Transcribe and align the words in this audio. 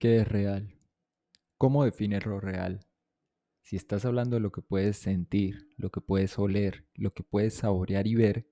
¿Qué 0.00 0.16
es 0.16 0.26
real? 0.26 0.78
¿Cómo 1.58 1.84
defines 1.84 2.24
lo 2.24 2.40
real? 2.40 2.86
Si 3.60 3.76
estás 3.76 4.06
hablando 4.06 4.36
de 4.36 4.40
lo 4.40 4.50
que 4.50 4.62
puedes 4.62 4.96
sentir, 4.96 5.68
lo 5.76 5.90
que 5.90 6.00
puedes 6.00 6.38
oler, 6.38 6.88
lo 6.94 7.12
que 7.12 7.22
puedes 7.22 7.52
saborear 7.52 8.06
y 8.06 8.14
ver, 8.14 8.48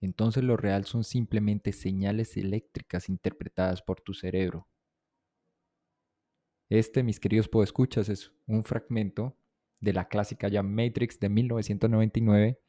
entonces 0.00 0.44
lo 0.44 0.56
real 0.56 0.84
son 0.84 1.02
simplemente 1.02 1.72
señales 1.72 2.36
eléctricas 2.36 3.08
interpretadas 3.08 3.82
por 3.82 4.00
tu 4.00 4.14
cerebro. 4.14 4.68
Este, 6.68 7.02
mis 7.02 7.18
queridos 7.18 7.48
podescuchas, 7.48 8.08
es 8.08 8.30
un 8.46 8.62
fragmento 8.62 9.36
de 9.80 9.94
la 9.94 10.06
clásica 10.06 10.46
ya 10.46 10.62
Matrix 10.62 11.18
de 11.18 11.28
1999 11.28 12.60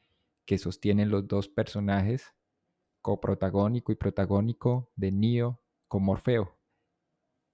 que 0.46 0.58
sostienen 0.58 1.10
los 1.10 1.28
dos 1.28 1.48
personajes 1.48 2.34
coprotagónico 3.02 3.92
y 3.92 3.94
protagónico 3.94 4.90
de 4.96 5.12
Neo 5.12 5.62
con 5.86 6.02
Morfeo 6.02 6.59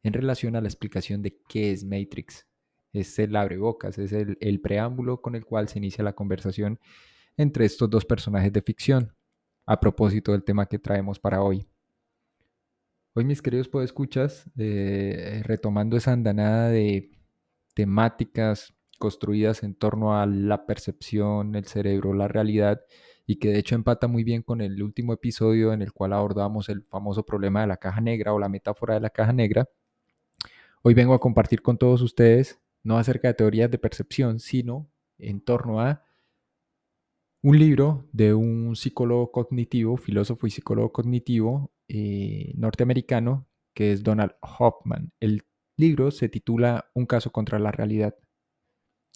en 0.06 0.12
relación 0.12 0.54
a 0.54 0.60
la 0.60 0.68
explicación 0.68 1.20
de 1.20 1.36
qué 1.48 1.72
es 1.72 1.84
Matrix. 1.84 2.46
Es 2.92 3.18
el 3.18 3.34
abrebocas, 3.34 3.98
es 3.98 4.12
el, 4.12 4.60
preámbulo 4.60 5.20
con 5.20 5.34
el 5.34 5.44
cual 5.44 5.68
se 5.68 5.78
inicia 5.78 6.04
la 6.04 6.14
conversación 6.14 6.78
entre 7.36 7.64
estos 7.64 7.90
dos 7.90 8.04
personajes 8.04 8.52
de 8.52 8.62
ficción, 8.62 9.12
a 9.66 9.80
propósito 9.80 10.30
del 10.30 10.44
tema 10.44 10.66
que 10.66 10.78
traemos 10.78 11.18
para 11.18 11.42
hoy. 11.42 11.66
Hoy, 13.14 13.24
mis 13.24 13.42
queridos 13.42 13.68
podescuchas, 13.68 14.48
eh, 14.56 15.42
retomando 15.44 15.96
esa 15.96 16.12
andanada 16.12 16.68
de 16.68 17.10
temáticas 17.74 18.74
construidas 19.00 19.64
en 19.64 19.74
torno 19.74 20.16
a 20.16 20.24
la 20.24 20.66
percepción, 20.66 21.56
el 21.56 21.66
cerebro, 21.66 22.14
la 22.14 22.28
realidad, 22.28 22.80
y 23.26 23.40
que 23.40 23.48
de 23.48 23.58
hecho 23.58 23.74
empata 23.74 24.06
muy 24.06 24.22
bien 24.22 24.42
con 24.42 24.60
el 24.60 24.80
último 24.84 25.12
episodio 25.12 25.72
en 25.72 25.82
el 25.82 25.92
cual 25.92 26.12
abordamos 26.12 26.68
el 26.68 26.84
famoso 26.84 27.26
problema 27.26 27.62
de 27.62 27.66
la 27.66 27.76
caja 27.76 28.00
negra 28.00 28.32
o 28.32 28.38
la 28.38 28.48
metáfora 28.48 28.94
de 28.94 29.00
la 29.00 29.10
caja 29.10 29.32
negra, 29.32 29.68
Hoy 30.88 30.94
vengo 30.94 31.14
a 31.14 31.18
compartir 31.18 31.62
con 31.62 31.78
todos 31.78 32.00
ustedes, 32.00 32.60
no 32.84 32.96
acerca 32.96 33.26
de 33.26 33.34
teorías 33.34 33.68
de 33.68 33.76
percepción, 33.76 34.38
sino 34.38 34.88
en 35.18 35.40
torno 35.40 35.80
a 35.80 36.04
un 37.42 37.58
libro 37.58 38.08
de 38.12 38.34
un 38.34 38.76
psicólogo 38.76 39.32
cognitivo, 39.32 39.96
filósofo 39.96 40.46
y 40.46 40.50
psicólogo 40.50 40.92
cognitivo 40.92 41.72
eh, 41.88 42.52
norteamericano, 42.54 43.48
que 43.74 43.90
es 43.90 44.04
Donald 44.04 44.34
Hoffman. 44.40 45.10
El 45.18 45.42
libro 45.76 46.12
se 46.12 46.28
titula 46.28 46.88
Un 46.94 47.06
caso 47.06 47.32
contra 47.32 47.58
la 47.58 47.72
realidad. 47.72 48.14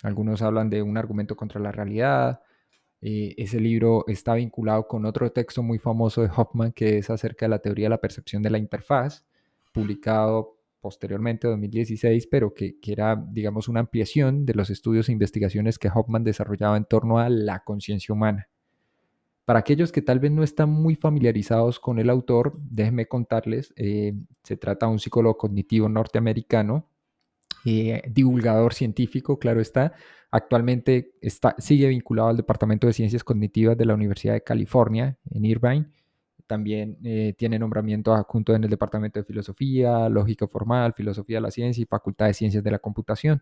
Algunos 0.03 0.43
hablan 0.43 0.71
de 0.71 0.83
un 0.83 0.97
argumento 0.97 1.37
contra 1.37 1.61
la 1.61 1.71
realidad. 1.71 2.41
Eh, 3.01 3.37
ese 3.39 3.61
libro 3.61 4.05
está 4.09 4.35
vinculado 4.35 4.89
con 4.89 5.05
otro 5.05 5.31
texto 5.31 5.63
muy 5.63 5.79
famoso 5.79 6.21
de 6.23 6.31
Hoffman 6.37 6.73
que 6.73 6.99
es 6.99 7.11
acerca 7.11 7.47
de 7.47 7.51
la 7.51 7.61
teoría 7.61 7.85
de 7.85 7.91
la 7.91 8.01
percepción 8.01 8.43
de 8.43 8.51
la 8.51 8.59
interfaz, 8.59 9.25
publicado 9.73 10.60
posteriormente, 10.81 11.49
2016, 11.49 12.27
pero 12.27 12.55
que, 12.55 12.77
era, 12.87 13.17
digamos, 13.31 13.69
una 13.69 13.81
ampliación 13.81 14.47
de 14.47 14.55
los 14.55 14.71
estudios 14.71 15.09
e 15.09 15.13
investigaciones 15.13 15.79
que 15.79 15.91
Hoffman 15.93 16.25
desarrollaba 16.25 16.77
en 16.77 16.85
torno 16.85 17.19
a 17.19 17.29
la 17.29 17.61
conciencia 17.65 18.13
humana. 18.13 18.49
Para 19.45 19.61
aquellos 19.61 19.93
que 19.93 20.03
tal 20.03 20.21
vez 20.21 20.31
no 20.31 20.43
están 20.43 20.71
muy 20.71 20.95
familiarizados 20.95 21.81
con 21.81 21.99
el 21.99 22.09
autor, 22.09 22.59
déjenme 22.63 23.07
contarles, 23.07 23.73
eh, 23.77 24.15
se 24.43 24.57
trata 24.57 24.87
de 24.87 24.93
un 24.93 24.99
psicólogo 24.99 25.37
cognitivo 25.37 25.89
norteamericano, 25.89 26.89
eh, 27.65 28.03
divulgador 28.09 28.75
científico, 28.75 29.39
claro 29.39 29.61
está, 29.61 29.93
actualmente 30.31 31.15
está, 31.21 31.57
sigue 31.59 31.89
vinculado 31.89 32.29
al 32.29 32.37
Departamento 32.37 32.87
de 32.87 32.93
Ciencias 32.93 33.25
Cognitivas 33.25 33.77
de 33.77 33.85
la 33.85 33.95
Universidad 33.95 34.35
de 34.35 34.43
California 34.43 35.19
en 35.31 35.45
Irvine 35.45 35.87
también 36.51 36.99
eh, 37.05 37.33
tiene 37.39 37.61
nombramiento 37.61 38.13
adjunto 38.13 38.57
en 38.57 38.65
el 38.65 38.71
Departamento 38.71 39.21
de 39.21 39.25
Filosofía, 39.25 40.09
Lógica 40.09 40.49
Formal, 40.49 40.95
Filosofía 40.95 41.37
de 41.37 41.43
la 41.43 41.53
Ciencia 41.53 41.81
y 41.81 41.87
Facultad 41.87 42.27
de 42.27 42.35
Ciencias 42.35 42.65
de 42.65 42.73
la 42.73 42.81
Computación. 42.81 43.41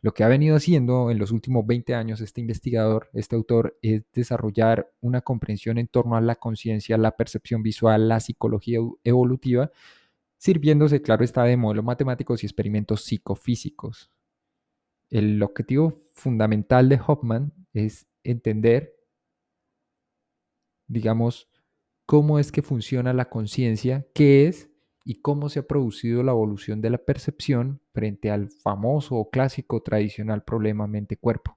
Lo 0.00 0.14
que 0.14 0.24
ha 0.24 0.28
venido 0.28 0.56
haciendo 0.56 1.10
en 1.10 1.18
los 1.18 1.30
últimos 1.30 1.66
20 1.66 1.94
años 1.94 2.22
este 2.22 2.40
investigador, 2.40 3.10
este 3.12 3.36
autor, 3.36 3.78
es 3.82 4.06
desarrollar 4.14 4.90
una 5.02 5.20
comprensión 5.20 5.76
en 5.76 5.88
torno 5.88 6.16
a 6.16 6.22
la 6.22 6.36
conciencia, 6.36 6.96
la 6.96 7.18
percepción 7.18 7.62
visual, 7.62 8.08
la 8.08 8.18
psicología 8.18 8.78
evolutiva, 9.04 9.70
sirviéndose, 10.38 11.02
claro 11.02 11.24
está, 11.24 11.44
de 11.44 11.58
modelos 11.58 11.84
matemáticos 11.84 12.42
y 12.42 12.46
experimentos 12.46 13.04
psicofísicos. 13.04 14.10
El 15.10 15.42
objetivo 15.42 15.98
fundamental 16.14 16.88
de 16.88 16.98
Hoffman 17.06 17.52
es 17.74 18.06
entender, 18.24 18.96
digamos, 20.86 21.51
cómo 22.12 22.38
es 22.38 22.52
que 22.52 22.60
funciona 22.60 23.14
la 23.14 23.30
conciencia, 23.30 24.06
qué 24.12 24.46
es 24.46 24.68
y 25.02 25.22
cómo 25.22 25.48
se 25.48 25.60
ha 25.60 25.66
producido 25.66 26.22
la 26.22 26.32
evolución 26.32 26.82
de 26.82 26.90
la 26.90 26.98
percepción 26.98 27.80
frente 27.94 28.30
al 28.30 28.50
famoso 28.50 29.14
o 29.14 29.30
clásico 29.30 29.80
tradicional 29.80 30.44
problema 30.44 30.86
mente-cuerpo. 30.86 31.56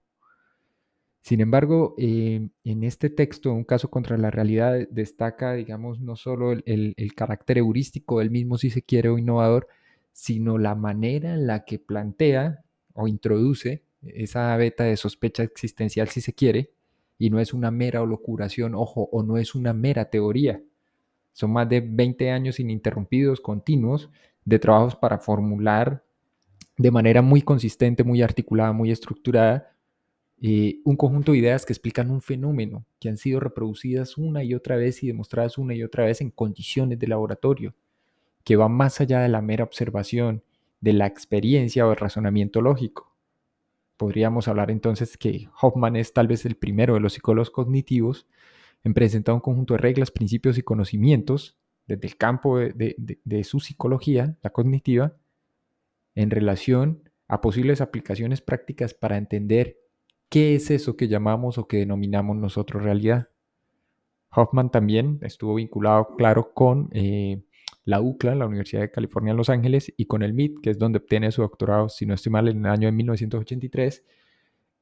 Sin 1.20 1.42
embargo, 1.42 1.94
eh, 1.98 2.48
en 2.64 2.84
este 2.86 3.10
texto, 3.10 3.52
un 3.52 3.66
caso 3.66 3.92
contra 3.92 4.18
la 4.18 4.32
realidad, 4.32 4.88
destaca, 4.92 5.56
digamos, 5.56 6.00
no 6.00 6.16
solo 6.16 6.54
el, 6.54 6.64
el, 6.96 7.14
carácter 7.16 7.58
heurístico 7.58 8.20
del 8.20 8.32
mismo, 8.32 8.58
si 8.58 8.70
se 8.70 8.82
quiere, 8.82 9.10
o 9.10 9.18
innovador, 9.18 9.68
sino 10.14 10.58
la 10.58 10.74
manera 10.74 11.34
en 11.34 11.48
la 11.48 11.66
que 11.66 11.80
plantea 11.80 12.64
o 12.94 13.10
introduce 13.10 13.84
esa 14.04 14.56
beta 14.56 14.86
de 14.86 14.96
sospecha 14.96 15.44
existencial, 15.44 16.08
si 16.08 16.22
se 16.22 16.32
quiere, 16.32 16.72
y 17.18 17.30
no 17.30 17.40
es 17.40 17.54
una 17.54 17.72
mera 17.72 18.06
locuración, 18.06 18.76
ojo, 18.76 19.10
o 19.12 19.24
no 19.24 19.38
es 19.38 19.56
una 19.56 19.74
mera 19.74 20.10
teoría. 20.10 20.62
Son 21.34 21.52
más 21.52 21.68
de 21.70 21.82
20 21.82 22.32
años 22.32 22.60
ininterrumpidos, 22.60 23.42
continuos, 23.42 24.10
de 24.44 24.60
trabajos 24.60 24.96
para 24.96 25.18
formular 25.18 26.04
de 26.78 26.92
manera 26.92 27.22
muy 27.22 27.42
consistente, 27.42 28.04
muy 28.04 28.22
articulada, 28.22 28.74
muy 28.74 28.92
estructurada, 28.92 29.72
un 30.84 30.96
conjunto 30.98 31.32
de 31.32 31.40
ideas 31.40 31.66
que 31.66 31.74
explican 31.74 32.12
un 32.12 32.22
fenómeno, 32.22 32.86
que 33.00 33.10
han 33.10 33.18
sido 33.18 33.40
reproducidas 33.40 34.18
una 34.18 34.44
y 34.44 34.54
otra 34.54 34.76
vez 34.76 35.02
y 35.02 35.08
demostradas 35.08 35.58
una 35.58 35.74
y 35.74 35.82
otra 35.82 36.06
vez 36.06 36.22
en 36.22 36.30
condiciones 36.30 37.00
de 37.00 37.08
laboratorio, 37.08 37.74
que 38.44 38.56
va 38.56 38.68
más 38.68 39.02
allá 39.02 39.22
de 39.22 39.30
la 39.30 39.42
mera 39.42 39.64
observación, 39.64 40.44
de 40.82 40.94
la 40.94 41.08
experiencia 41.08 41.88
o 41.88 41.92
el 41.92 41.98
razonamiento 41.98 42.62
lógico. 42.62 43.15
Podríamos 43.98 44.48
hablar 44.48 44.72
entonces 44.72 45.18
que 45.18 45.48
Hoffman 45.62 45.96
es 45.96 46.14
tal 46.14 46.28
vez 46.28 46.46
el 46.46 46.56
primero 46.56 46.96
de 46.96 47.00
los 47.00 47.14
psicólogos 47.14 47.50
cognitivos 47.50 48.28
en 48.84 48.94
presentar 48.94 49.34
un 49.34 49.42
conjunto 49.42 49.74
de 49.74 49.80
reglas, 49.80 50.12
principios 50.12 50.58
y 50.58 50.62
conocimientos 50.62 51.58
desde 51.88 52.08
el 52.08 52.18
campo 52.18 52.58
de, 52.58 53.44
su 53.44 53.60
psicología, 53.60 54.38
la 54.42 54.50
cognitiva, 54.50 55.16
en 56.16 56.30
relación 56.30 57.10
a 57.28 57.42
posibles 57.42 57.82
aplicaciones 57.82 58.42
prácticas 58.42 58.94
para 58.94 59.18
entender 59.18 59.78
qué 60.30 60.56
es 60.56 60.72
eso 60.72 60.98
que 60.98 61.08
llamamos 61.08 61.58
o 61.58 61.68
que 61.68 61.78
denominamos 61.78 62.38
nosotros 62.38 62.84
realidad. 62.84 63.30
Hoffman 64.32 64.72
también 64.72 65.20
estuvo 65.22 65.56
vinculado, 65.56 66.16
claro, 66.18 66.54
con 66.54 66.90
eh, 66.92 67.42
la 67.86 68.02
UCLA, 68.02 68.36
la 68.36 68.48
Universidad 68.48 68.82
de 68.82 68.92
California 68.92 69.32
en 69.32 69.38
Los 69.38 69.50
Ángeles, 69.50 69.94
y 69.96 70.06
con 70.06 70.24
el 70.24 70.34
MIT, 70.34 70.60
que 70.62 70.72
es 70.72 70.80
donde 70.80 70.98
obtiene 70.98 71.32
su 71.32 71.44
doctorado, 71.44 71.88
si 71.88 72.06
no 72.06 72.16
estoy 72.16 72.32
mal, 72.32 72.48
en 72.48 72.66
el 72.66 72.72
año 72.72 72.88
de 72.88 72.92
1983, 72.92 74.04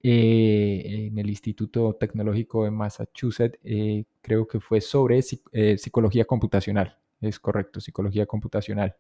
eh, 0.04 1.08
en 1.08 1.18
el 1.18 1.30
Instituto 1.30 1.96
Tecnológico 2.00 2.64
de 2.64 2.72
Massachusetts, 2.72 3.60
eh, 3.64 4.06
creo 4.22 4.48
que 4.48 4.60
fue 4.60 4.80
sobre 4.82 5.20
eh, 5.52 5.78
psicología 5.78 6.26
computacional, 6.26 6.98
es 7.22 7.40
correcto, 7.40 7.82
psicología 7.82 8.26
computacional. 8.26 8.96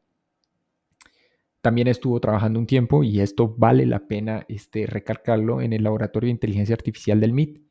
También 1.62 1.88
estuvo 1.88 2.20
trabajando 2.20 2.60
un 2.60 2.68
tiempo, 2.68 3.06
y 3.06 3.22
esto 3.22 3.56
vale 3.58 3.86
la 3.86 4.06
pena 4.06 4.46
este, 4.50 4.86
recalcarlo, 4.86 5.62
en 5.62 5.72
el 5.72 5.84
Laboratorio 5.84 6.28
de 6.28 6.32
Inteligencia 6.32 6.76
Artificial 6.76 7.22
del 7.22 7.32
MIT. 7.32 7.64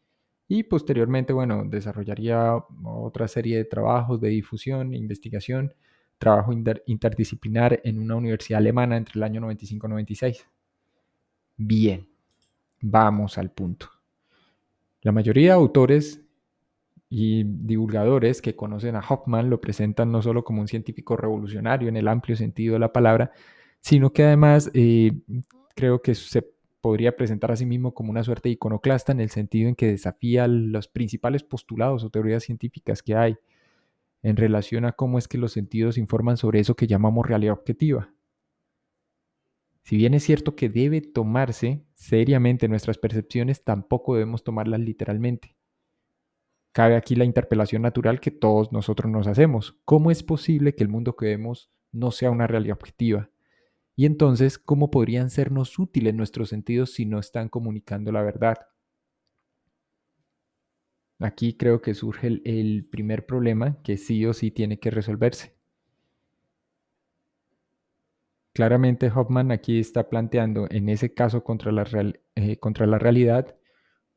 Y 0.49 0.63
posteriormente, 0.65 1.35
bueno, 1.35 1.65
desarrollaría 1.67 2.55
otra 2.85 3.29
serie 3.29 3.59
de 3.59 3.65
trabajos 3.65 4.21
de 4.21 4.31
difusión 4.31 4.95
investigación 4.95 5.75
trabajo 6.23 6.53
interdisciplinar 6.87 7.81
en 7.83 7.99
una 7.99 8.15
universidad 8.15 8.59
alemana 8.59 8.97
entre 8.97 9.15
el 9.17 9.25
año 9.25 9.41
95 9.41 9.89
y 9.89 9.91
96. 9.91 10.47
Bien, 11.57 12.07
vamos 12.81 13.39
al 13.39 13.51
punto. 13.51 13.89
La 15.01 15.11
mayoría 15.11 15.49
de 15.49 15.55
autores 15.55 16.23
y 17.11 17.43
divulgadores 17.43 18.41
que 18.41 18.55
conocen 18.55 18.95
a 18.95 19.01
Hoffman 19.01 19.51
lo 19.51 19.61
presentan 19.61 20.13
no 20.13 20.23
solo 20.23 20.45
como 20.45 20.61
un 20.61 20.69
científico 20.69 21.17
revolucionario 21.17 21.89
en 21.89 21.97
el 21.97 22.07
amplio 22.07 22.37
sentido 22.37 22.75
de 22.75 22.79
la 22.79 22.93
palabra, 22.93 23.33
sino 23.81 24.13
que 24.13 24.23
además 24.23 24.71
eh, 24.75 25.11
creo 25.75 26.03
que 26.03 26.15
se 26.15 26.49
podría 26.81 27.17
presentar 27.17 27.51
a 27.51 27.57
sí 27.57 27.67
mismo 27.67 27.95
como 27.95 28.13
una 28.13 28.23
suerte 28.23 28.49
de 28.49 28.53
iconoclasta 28.53 29.11
en 29.11 29.19
el 29.19 29.31
sentido 29.31 29.69
en 29.69 29.75
que 29.75 29.89
desafía 29.89 30.47
los 30.47 30.87
principales 30.87 31.43
postulados 31.43 32.05
o 32.05 32.11
teorías 32.11 32.45
científicas 32.45 33.03
que 33.03 33.17
hay 33.17 33.37
en 34.23 34.37
relación 34.37 34.85
a 34.85 34.93
cómo 34.93 35.19
es 35.19 35.29
que 35.29 35.39
los 35.39 35.53
sentidos 35.53 35.99
informan 35.99 36.37
sobre 36.37 36.61
eso 36.61 36.77
que 36.77 36.87
llamamos 36.87 37.27
realidad 37.27 37.55
objetiva. 37.55 38.15
Si 39.83 39.97
bien 39.97 40.15
es 40.15 40.23
cierto 40.23 40.55
que 40.55 40.69
debe 40.69 41.01
tomarse 41.01 41.85
seriamente 41.95 42.69
nuestras 42.69 42.99
percepciones, 42.99 43.65
tampoco 43.65 44.15
debemos 44.15 44.45
tomarlas 44.45 44.81
literalmente. 44.81 45.57
Cabe 46.73 46.97
aquí 46.97 47.17
la 47.17 47.25
interpelación 47.25 47.83
natural 47.83 48.21
que 48.21 48.31
todos 48.31 48.73
nosotros 48.73 49.11
nos 49.11 49.27
hacemos. 49.27 49.77
¿Cómo 49.85 50.11
es 50.11 50.23
posible 50.23 50.75
que 50.75 50.85
el 50.85 50.89
mundo 50.89 51.17
que 51.17 51.27
vemos 51.27 51.71
no 51.91 52.13
sea 52.13 52.31
una 52.31 52.47
realidad 52.47 52.79
objetiva? 52.81 53.31
Y 53.95 54.07
entonces, 54.07 54.59
¿cómo 54.59 54.91
podrían 54.91 55.29
sernos 55.29 55.79
útiles 55.79 56.15
nuestros 56.15 56.49
sentidos 56.49 56.95
si 56.95 57.05
no 57.05 57.19
están 57.19 57.49
comunicando 57.51 58.11
la 58.11 58.23
verdad? 58.23 58.57
Aquí 61.23 61.55
creo 61.55 61.81
que 61.81 61.95
surge 61.95 62.27
el, 62.45 62.85
primer 62.91 63.27
problema 63.27 63.81
que 63.83 63.97
sí 63.97 64.27
o 64.27 64.33
sí 64.33 64.51
tiene 64.51 64.79
que 64.79 64.91
resolverse. 64.91 65.55
Claramente 68.53 69.11
Hoffman 69.15 69.51
aquí 69.53 69.79
está 69.79 70.09
planteando 70.11 70.67
en 70.71 70.89
ese 70.89 71.15
caso 71.15 71.43
contra 71.45 71.73
la, 71.73 71.87
eh, 72.35 72.57
contra 72.59 72.87
la 72.87 72.99
realidad 72.99 73.57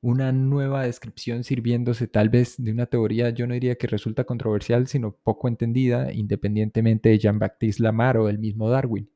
una 0.06 0.32
nueva 0.32 0.84
descripción 0.84 1.44
sirviéndose 1.44 2.08
tal 2.08 2.30
vez 2.30 2.56
de 2.58 2.72
una 2.72 2.86
teoría, 2.86 3.32
yo 3.32 3.48
no 3.48 3.56
diría 3.56 3.76
que 3.76 3.88
resulta 3.88 4.24
controversial, 4.24 4.86
sino 4.86 5.16
poco 5.16 5.48
entendida, 5.48 6.14
independientemente 6.14 7.10
de 7.10 7.18
Jean-Baptiste 7.18 7.82
Lamar 7.82 8.18
o 8.18 8.30
el 8.30 8.38
mismo 8.38 8.70
Darwin, 8.70 9.10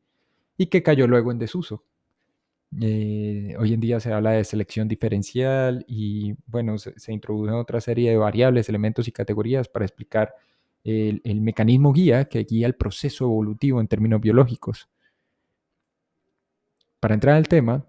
y 0.58 0.66
que 0.66 0.82
cayó 0.82 1.06
luego 1.06 1.32
en 1.32 1.38
desuso. 1.38 1.84
Eh, 2.82 3.56
hoy 3.58 3.74
en 3.74 3.80
día 3.80 4.00
se 4.00 4.14
habla 4.14 4.32
de 4.32 4.44
selección 4.44 4.88
diferencial 4.88 5.84
y 5.88 6.36
bueno, 6.46 6.78
se, 6.78 6.98
se 7.00 7.12
introducen 7.14 7.56
otra 7.56 7.82
serie 7.82 8.12
de 8.12 8.18
variables, 8.18 8.70
elementos 8.70 9.08
y 9.08 9.12
categorías 9.12 9.68
para 9.68 9.86
explicar 9.86 10.34
el, 10.84 11.22
el 11.24 11.42
mecanismo 11.42 11.94
guía 11.94 12.26
que 12.26 12.44
guía 12.44 12.68
el 12.68 12.76
proceso 12.76 13.26
evolutivo 13.26 13.82
en 13.82 13.88
términos 13.88 14.22
biológicos. 14.22 14.90
Para 17.00 17.16
entrar 17.16 17.36
al 17.36 17.48
tema, 17.48 17.86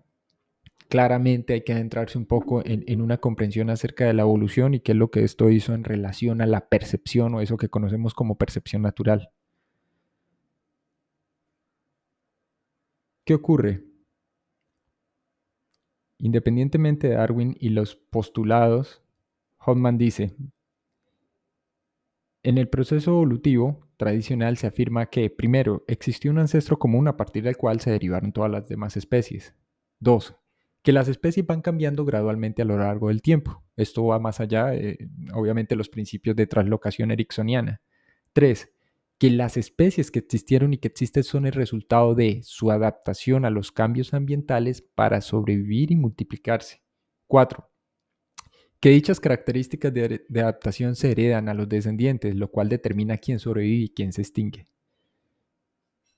claramente 0.91 1.55
hay 1.55 1.62
que 1.62 1.73
adentrarse 1.73 2.19
un 2.19 2.27
poco 2.27 2.62
en, 2.65 3.00
una 3.00 3.19
comprensión 3.19 3.71
acerca 3.71 4.06
de 4.06 4.12
la 4.15 4.23
evolución 4.23 4.75
y 4.75 4.81
qué 4.81 4.93
es 4.93 4.99
lo 4.99 5.11
que 5.11 5.25
esto 5.25 5.49
hizo 5.50 5.73
en 5.75 5.85
relación 5.85 6.43
a 6.43 6.47
la 6.47 6.69
percepción 6.69 7.35
o 7.35 7.41
eso 7.41 7.56
que 7.56 7.69
conocemos 7.69 8.12
como 8.15 8.37
percepción 8.37 8.82
natural. 8.82 9.31
¿Qué 13.25 13.35
ocurre? 13.35 13.89
Independientemente 16.22 17.08
de 17.08 17.14
Darwin 17.14 17.56
y 17.58 17.70
los 17.70 17.96
postulados, 17.96 19.02
Hoffman 19.58 19.96
dice, 19.96 20.37
en 22.43 22.58
el 22.58 22.69
proceso 22.69 23.12
evolutivo 23.12 23.87
tradicional 23.96 24.58
se 24.58 24.67
afirma 24.67 25.06
que, 25.06 25.31
primero, 25.31 25.82
existió 25.88 26.31
un 26.31 26.38
ancestro 26.38 26.78
común 26.78 27.08
a 27.08 27.17
partir 27.17 27.43
del 27.44 27.56
cual 27.56 27.81
se 27.81 27.90
derivaron 27.90 28.32
todas 28.32 28.50
las 28.50 28.69
demás 28.69 28.99
especies. 28.99 29.55
Dos, 29.99 30.37
que 30.82 30.93
las 30.93 31.08
especies 31.08 31.46
van 31.46 31.62
cambiando 31.62 32.05
gradualmente 32.05 32.62
a 32.62 32.67
lo 32.67 32.76
largo 32.76 33.08
del 33.08 33.22
tiempo. 33.22 33.62
Esto 33.76 34.05
va 34.05 34.19
más 34.19 34.40
allá, 34.40 34.72
obviamente, 35.32 35.75
los 35.75 35.88
principios 35.88 36.37
de 36.37 36.46
translocación 36.46 37.11
ericksoniana. 37.11 37.81
Tres, 38.34 38.70
que 39.20 39.28
las 39.28 39.58
especies 39.58 40.11
que 40.11 40.20
existieron 40.20 40.72
y 40.72 40.78
que 40.78 40.88
existen 40.88 41.22
son 41.22 41.44
el 41.44 41.52
resultado 41.52 42.14
de 42.14 42.40
su 42.43 42.70
adaptación 42.70 43.44
a 43.44 43.50
los 43.50 43.70
cambios 43.70 44.14
ambientales 44.14 44.81
para 44.81 45.20
sobrevivir 45.20 45.93
y 45.93 45.96
multiplicarse. 45.96 46.81
Cuatro, 47.26 47.70
que 48.81 48.88
dichas 48.88 49.20
características 49.20 49.93
de, 49.93 50.25
adaptación 50.37 50.96
se 50.96 51.11
heredan 51.11 51.50
a 51.50 51.55
los 51.55 51.69
descendientes, 51.69 52.34
lo 52.34 52.50
cual 52.50 52.70
determina 52.70 53.19
quién 53.19 53.38
sobrevive 53.38 53.84
y 53.84 53.88
quién 53.90 54.14
se 54.14 54.22
extingue. 54.22 54.64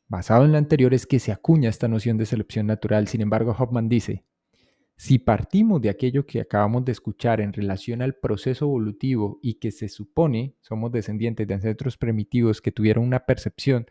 Basado 0.07 0.45
en 0.45 0.53
lo 0.53 0.59
anterior 0.59 0.95
es 0.95 1.05
que 1.05 1.19
se 1.19 1.33
acuña 1.33 1.71
esta 1.71 1.89
noción 1.89 2.19
de 2.19 2.27
selección 2.27 2.69
natural, 2.69 3.09
sin 3.09 3.21
embargo 3.21 3.57
Hoffman 3.59 3.89
dice, 3.89 4.25
si 4.97 5.19
partimos 5.19 5.81
de 5.81 5.91
aquello 5.91 6.27
que 6.27 6.41
acabamos 6.41 6.85
de 6.85 6.93
escuchar 6.93 7.41
en 7.41 7.53
relación 7.53 8.03
al 8.03 8.15
proceso 8.15 8.67
evolutivo 8.67 9.39
y 9.43 9.55
que 9.55 9.71
se 9.71 9.89
supone 9.89 10.57
somos 10.61 10.93
descendientes 10.93 11.47
de 11.47 11.55
ancestros 11.55 11.97
primitivos 11.97 12.61
que 12.61 12.73
tuvieron 12.73 13.05
una 13.05 13.27
percepción 13.27 13.87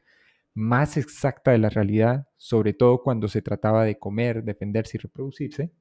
más 0.53 0.97
exacta 0.97 1.51
de 1.51 1.57
la 1.57 1.69
realidad, 1.69 2.27
sobre 2.37 2.73
todo 2.73 3.01
cuando 3.01 3.27
se 3.27 3.41
trataba 3.41 3.85
de 3.85 3.97
comer, 3.97 4.43
defenderse 4.43 4.97
y 4.97 4.99
reproducirse, 4.99 5.73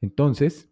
entonces 0.00 0.70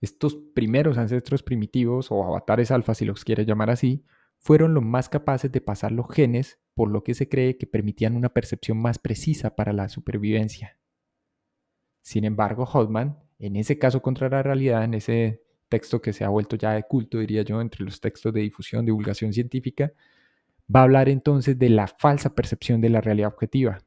estos 0.00 0.34
primeros 0.34 0.96
ancestros 0.96 1.42
primitivos, 1.42 2.10
o 2.10 2.24
avatares 2.24 2.70
alfa 2.70 2.94
si 2.94 3.04
los 3.04 3.24
quiere 3.24 3.44
llamar 3.44 3.70
así, 3.70 4.04
fueron 4.38 4.72
los 4.72 4.82
más 4.82 5.10
capaces 5.10 5.52
de 5.52 5.60
pasar 5.60 5.92
los 5.92 6.08
genes, 6.08 6.58
por 6.74 6.90
lo 6.90 7.04
que 7.04 7.12
se 7.12 7.28
cree 7.28 7.58
que 7.58 7.66
permitían 7.66 8.16
una 8.16 8.30
percepción 8.30 8.78
más 8.78 8.98
precisa 8.98 9.54
para 9.54 9.74
la 9.74 9.90
supervivencia. 9.90 10.79
Sin 12.02 12.24
embargo, 12.24 12.64
Hodman, 12.64 13.18
en 13.38 13.56
ese 13.56 13.78
caso 13.78 14.02
contra 14.02 14.28
la 14.28 14.42
realidad, 14.42 14.84
en 14.84 14.94
ese 14.94 15.42
texto 15.68 16.00
que 16.00 16.12
se 16.12 16.24
ha 16.24 16.28
vuelto 16.28 16.56
ya 16.56 16.72
de 16.72 16.82
culto, 16.82 17.18
diría 17.18 17.42
yo, 17.42 17.60
entre 17.60 17.84
los 17.84 18.00
textos 18.00 18.32
de 18.32 18.40
difusión, 18.40 18.84
divulgación 18.84 19.32
científica, 19.32 19.92
va 20.74 20.80
a 20.80 20.82
hablar 20.84 21.08
entonces 21.08 21.58
de 21.58 21.68
la 21.68 21.86
falsa 21.86 22.34
percepción 22.34 22.80
de 22.80 22.90
la 22.90 23.00
realidad 23.00 23.28
objetiva, 23.28 23.78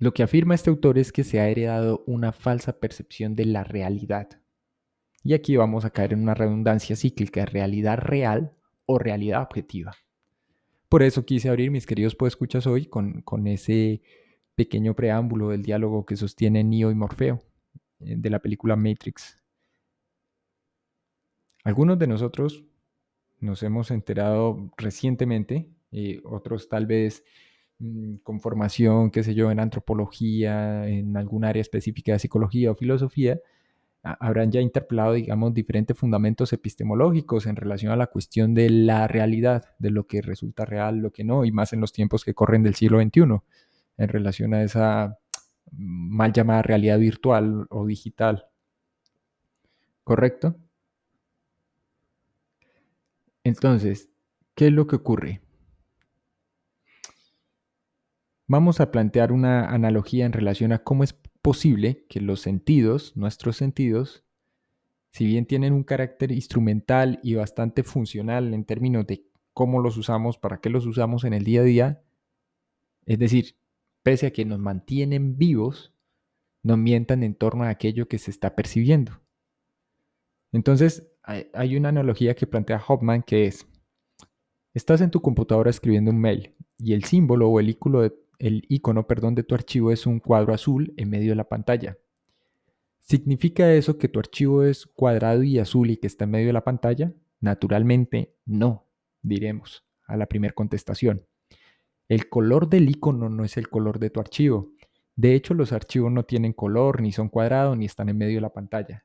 lo 0.00 0.14
que 0.14 0.22
afirma 0.22 0.54
este 0.54 0.70
autor 0.70 0.96
es 0.96 1.10
que 1.10 1.24
se 1.24 1.40
ha 1.40 1.48
heredado 1.48 2.04
una 2.06 2.30
falsa 2.30 2.78
percepción 2.78 3.34
de 3.34 3.44
la 3.46 3.64
realidad. 3.64 4.28
Y 5.24 5.34
aquí 5.34 5.56
vamos 5.56 5.84
a 5.84 5.90
caer 5.90 6.12
en 6.12 6.22
una 6.22 6.34
redundancia 6.34 6.94
cíclica, 6.94 7.44
realidad 7.44 7.98
real 7.98 8.52
o 8.86 9.00
realidad 9.00 9.42
objetiva. 9.42 9.96
Por 10.88 11.02
eso 11.02 11.26
quise 11.26 11.48
abrir 11.48 11.72
mis 11.72 11.84
queridos 11.84 12.14
podescuchas 12.14 12.68
hoy 12.68 12.86
con, 12.86 13.22
con 13.22 13.48
ese 13.48 14.00
pequeño 14.58 14.94
preámbulo 14.94 15.48
del 15.48 15.62
diálogo 15.62 16.04
que 16.04 16.16
sostiene 16.16 16.64
Neo 16.64 16.90
y 16.90 16.94
Morfeo 16.94 17.38
eh, 18.00 18.16
de 18.18 18.28
la 18.28 18.40
película 18.40 18.76
Matrix. 18.76 19.42
Algunos 21.64 21.98
de 21.98 22.08
nosotros 22.08 22.64
nos 23.38 23.62
hemos 23.62 23.90
enterado 23.90 24.70
recientemente, 24.76 25.70
y 25.90 26.18
otros 26.24 26.68
tal 26.68 26.86
vez 26.86 27.24
Mm, 27.80 28.16
con 28.24 28.40
formación, 28.40 29.10
qué 29.10 29.22
sé 29.22 29.34
yo, 29.34 29.50
en 29.52 29.60
antropología, 29.60 30.88
en 30.88 31.16
algún 31.16 31.44
área 31.44 31.60
específica 31.60 32.12
de 32.12 32.18
psicología 32.18 32.72
o 32.72 32.74
filosofía, 32.74 33.40
habrán 34.02 34.50
ya 34.52 34.60
interpelado, 34.60 35.12
digamos, 35.14 35.54
diferentes 35.54 35.96
fundamentos 35.96 36.52
epistemológicos 36.52 37.46
en 37.46 37.56
relación 37.56 37.92
a 37.92 37.96
la 37.96 38.08
cuestión 38.08 38.54
de 38.54 38.70
la 38.70 39.06
realidad, 39.08 39.76
de 39.78 39.90
lo 39.90 40.06
que 40.06 40.22
resulta 40.22 40.64
real, 40.64 40.98
lo 40.98 41.12
que 41.12 41.24
no, 41.24 41.44
y 41.44 41.52
más 41.52 41.72
en 41.72 41.80
los 41.80 41.92
tiempos 41.92 42.24
que 42.24 42.34
corren 42.34 42.62
del 42.62 42.74
siglo 42.74 43.00
XXI, 43.00 43.22
en 43.98 44.08
relación 44.08 44.54
a 44.54 44.62
esa 44.62 45.18
mal 45.72 46.32
llamada 46.32 46.62
realidad 46.62 46.98
virtual 46.98 47.66
o 47.70 47.86
digital. 47.86 48.46
¿Correcto? 50.04 50.56
Entonces, 53.44 54.10
¿qué 54.54 54.68
es 54.68 54.72
lo 54.72 54.86
que 54.86 54.96
ocurre? 54.96 55.42
Vamos 58.46 58.80
a 58.80 58.90
plantear 58.90 59.30
una 59.30 59.68
analogía 59.68 60.24
en 60.24 60.32
relación 60.32 60.72
a 60.72 60.78
cómo 60.78 61.04
es 61.04 61.12
posible 61.42 62.06
que 62.08 62.20
los 62.20 62.40
sentidos, 62.40 63.14
nuestros 63.14 63.58
sentidos, 63.58 64.24
si 65.12 65.26
bien 65.26 65.44
tienen 65.44 65.74
un 65.74 65.84
carácter 65.84 66.32
instrumental 66.32 67.20
y 67.22 67.34
bastante 67.34 67.82
funcional 67.82 68.54
en 68.54 68.64
términos 68.64 69.06
de 69.06 69.26
cómo 69.52 69.80
los 69.80 69.98
usamos, 69.98 70.38
para 70.38 70.60
qué 70.60 70.70
los 70.70 70.86
usamos 70.86 71.24
en 71.24 71.34
el 71.34 71.44
día 71.44 71.60
a 71.60 71.64
día, 71.64 72.02
es 73.04 73.18
decir, 73.18 73.57
que 74.16 74.44
nos 74.46 74.58
mantienen 74.58 75.36
vivos, 75.36 75.92
no 76.62 76.76
mientan 76.76 77.22
en 77.22 77.34
torno 77.34 77.64
a 77.64 77.68
aquello 77.68 78.08
que 78.08 78.18
se 78.18 78.30
está 78.30 78.56
percibiendo. 78.56 79.20
Entonces, 80.50 81.06
hay 81.22 81.76
una 81.76 81.90
analogía 81.90 82.34
que 82.34 82.46
plantea 82.46 82.82
Hoffman 82.86 83.22
que 83.22 83.46
es, 83.46 83.66
estás 84.72 85.02
en 85.02 85.10
tu 85.10 85.20
computadora 85.20 85.68
escribiendo 85.68 86.10
un 86.10 86.20
mail 86.20 86.54
y 86.78 86.94
el 86.94 87.04
símbolo 87.04 87.50
o 87.50 87.60
el 87.60 87.68
icono 87.68 88.00
de, 88.00 88.14
el 88.38 88.64
icono 88.70 89.06
perdón, 89.06 89.34
de 89.34 89.42
tu 89.42 89.54
archivo 89.54 89.92
es 89.92 90.06
un 90.06 90.20
cuadro 90.20 90.54
azul 90.54 90.94
en 90.96 91.10
medio 91.10 91.32
de 91.32 91.36
la 91.36 91.48
pantalla. 91.48 91.98
¿Significa 93.00 93.72
eso 93.74 93.98
que 93.98 94.08
tu 94.08 94.18
archivo 94.18 94.62
es 94.64 94.86
cuadrado 94.86 95.42
y 95.42 95.58
azul 95.58 95.90
y 95.90 95.98
que 95.98 96.06
está 96.06 96.24
en 96.24 96.30
medio 96.30 96.46
de 96.46 96.52
la 96.54 96.64
pantalla? 96.64 97.12
Naturalmente 97.40 98.34
no, 98.46 98.86
diremos 99.20 99.84
a 100.06 100.16
la 100.16 100.26
primera 100.26 100.54
contestación. 100.54 101.26
El 102.08 102.30
color 102.30 102.70
del 102.70 102.88
icono 102.88 103.28
no 103.28 103.44
es 103.44 103.58
el 103.58 103.68
color 103.68 103.98
de 103.98 104.08
tu 104.08 104.18
archivo. 104.18 104.72
De 105.14 105.34
hecho, 105.34 105.52
los 105.52 105.72
archivos 105.72 106.10
no 106.10 106.24
tienen 106.24 106.54
color, 106.54 107.02
ni 107.02 107.12
son 107.12 107.28
cuadrados, 107.28 107.76
ni 107.76 107.84
están 107.84 108.08
en 108.08 108.16
medio 108.16 108.36
de 108.36 108.40
la 108.40 108.52
pantalla. 108.52 109.04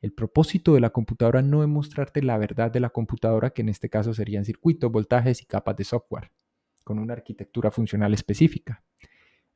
El 0.00 0.12
propósito 0.12 0.74
de 0.74 0.80
la 0.80 0.90
computadora 0.90 1.42
no 1.42 1.64
es 1.64 1.68
mostrarte 1.68 2.22
la 2.22 2.38
verdad 2.38 2.70
de 2.70 2.78
la 2.78 2.90
computadora, 2.90 3.50
que 3.50 3.62
en 3.62 3.68
este 3.68 3.90
caso 3.90 4.14
serían 4.14 4.44
circuitos, 4.44 4.92
voltajes 4.92 5.42
y 5.42 5.46
capas 5.46 5.76
de 5.76 5.84
software 5.84 6.30
con 6.84 7.00
una 7.00 7.14
arquitectura 7.14 7.72
funcional 7.72 8.14
específica. 8.14 8.84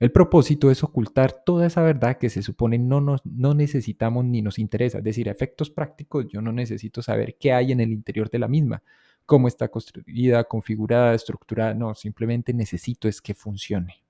El 0.00 0.10
propósito 0.10 0.70
es 0.72 0.82
ocultar 0.82 1.44
toda 1.46 1.68
esa 1.68 1.82
verdad 1.82 2.18
que 2.18 2.28
se 2.28 2.42
supone 2.42 2.76
no, 2.76 3.00
no 3.22 3.54
necesitamos 3.54 4.24
ni 4.24 4.42
nos 4.42 4.58
interesa. 4.58 4.98
Es 4.98 5.04
decir, 5.04 5.28
a 5.28 5.32
efectos 5.32 5.70
prácticos 5.70 6.26
yo 6.28 6.42
no 6.42 6.52
necesito 6.52 7.00
saber 7.00 7.36
qué 7.38 7.52
hay 7.52 7.70
en 7.70 7.78
el 7.78 7.92
interior 7.92 8.28
de 8.28 8.40
la 8.40 8.48
misma, 8.48 8.82
cómo 9.26 9.49
está 9.49 9.69
construida, 9.69 10.45
configurada, 10.45 11.14
estructurada. 11.14 11.75
No, 11.75 11.95
simplemente 11.95 12.52
necesito 12.52 13.09
es 13.09 13.21
que 13.21 13.35
funcione. 13.35 14.02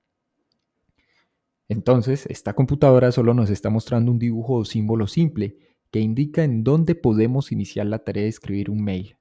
Entonces, 1.68 2.26
esta 2.26 2.54
computadora 2.54 3.12
solo 3.12 3.34
nos 3.34 3.48
está 3.50 3.70
mostrando 3.70 4.12
un 4.12 4.18
dibujo 4.18 4.54
o 4.56 4.64
símbolo 4.64 5.06
simple 5.06 5.56
que 5.90 6.00
indica 6.00 6.44
en 6.44 6.64
dónde 6.64 6.94
podemos 6.94 7.52
iniciar 7.52 7.86
la 7.86 8.00
tarea 8.00 8.24
de 8.24 8.28
escribir 8.28 8.70
un 8.70 8.82
mail. 8.82 9.16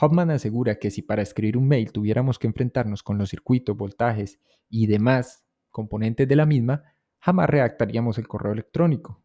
Hoffman 0.00 0.30
asegura 0.30 0.78
que 0.78 0.90
si 0.90 1.02
para 1.02 1.22
escribir 1.22 1.56
un 1.56 1.68
mail 1.68 1.92
tuviéramos 1.92 2.38
que 2.38 2.46
enfrentarnos 2.46 3.02
con 3.02 3.18
los 3.18 3.30
circuitos, 3.30 3.76
voltajes 3.76 4.40
y 4.68 4.86
demás 4.86 5.44
componentes 5.70 6.26
de 6.28 6.36
la 6.36 6.46
misma, 6.46 6.84
jamás 7.18 7.48
redactaríamos 7.48 8.18
el 8.18 8.28
correo 8.28 8.52
electrónico. 8.52 9.22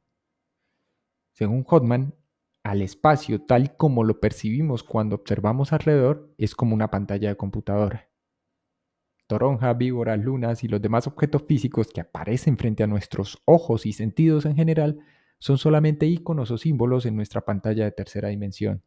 Según 1.34 1.66
Hoffman, 1.68 2.14
al 2.70 2.84
espacio 2.84 3.42
tal 3.42 3.76
como 3.76 4.04
lo 4.04 4.20
percibimos 4.20 4.84
cuando 4.84 5.16
observamos 5.16 5.74
alrededor 5.74 6.32
es 6.38 6.54
como 6.54 6.76
una 6.76 6.92
pantalla 6.92 7.30
de 7.30 7.36
computadora. 7.36 8.10
Toronja, 9.26 9.74
víboras, 9.74 10.20
lunas 10.20 10.64
y 10.64 10.68
los 10.68 10.80
demás 10.80 11.08
objetos 11.08 11.44
físicos 11.48 11.88
que 11.88 12.02
aparecen 12.02 12.58
frente 12.58 12.84
a 12.84 12.88
nuestros 12.88 13.42
ojos 13.46 13.88
y 13.88 13.94
sentidos 13.94 14.46
en 14.46 14.56
general 14.56 15.00
son 15.40 15.58
solamente 15.58 16.06
iconos 16.06 16.52
o 16.52 16.60
símbolos 16.60 17.08
en 17.08 17.16
nuestra 17.16 17.42
pantalla 17.42 17.86
de 17.86 17.92
tercera 17.92 18.30
dimensión. 18.30 18.84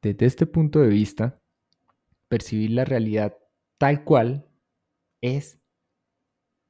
Desde 0.00 0.26
este 0.26 0.46
punto 0.46 0.78
de 0.78 0.88
vista, 0.88 1.40
percibir 2.28 2.70
la 2.70 2.84
realidad 2.84 3.36
tal 3.78 4.04
cual 4.04 4.46
es, 5.20 5.57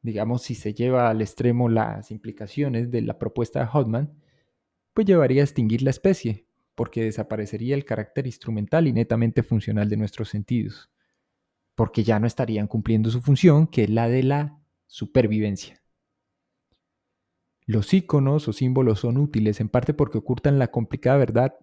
digamos, 0.02 0.42
si 0.42 0.54
se 0.54 0.74
lleva 0.74 1.10
al 1.10 1.20
extremo 1.20 1.68
las 1.68 2.10
implicaciones 2.10 2.90
de 2.90 3.02
la 3.02 3.18
propuesta 3.18 3.60
de 3.60 3.68
Hodman, 3.72 4.14
pues 4.94 5.06
llevaría 5.06 5.42
a 5.42 5.44
extinguir 5.44 5.82
la 5.82 5.90
especie, 5.90 6.46
porque 6.74 7.04
desaparecería 7.04 7.74
el 7.74 7.84
carácter 7.84 8.26
instrumental 8.26 8.86
y 8.86 8.92
netamente 8.92 9.42
funcional 9.42 9.88
de 9.88 9.96
nuestros 9.96 10.28
sentidos, 10.28 10.90
porque 11.74 12.04
ya 12.04 12.18
no 12.18 12.26
estarían 12.26 12.66
cumpliendo 12.66 13.10
su 13.10 13.20
función, 13.20 13.66
que 13.66 13.84
es 13.84 13.90
la 13.90 14.08
de 14.08 14.22
la 14.22 14.60
supervivencia. 14.86 15.82
Los 17.66 17.92
iconos 17.92 18.48
o 18.48 18.52
símbolos 18.52 19.00
son 19.00 19.18
útiles 19.18 19.60
en 19.60 19.68
parte 19.68 19.92
porque 19.92 20.18
ocultan 20.18 20.58
la 20.58 20.68
complicada 20.68 21.18
verdad 21.18 21.54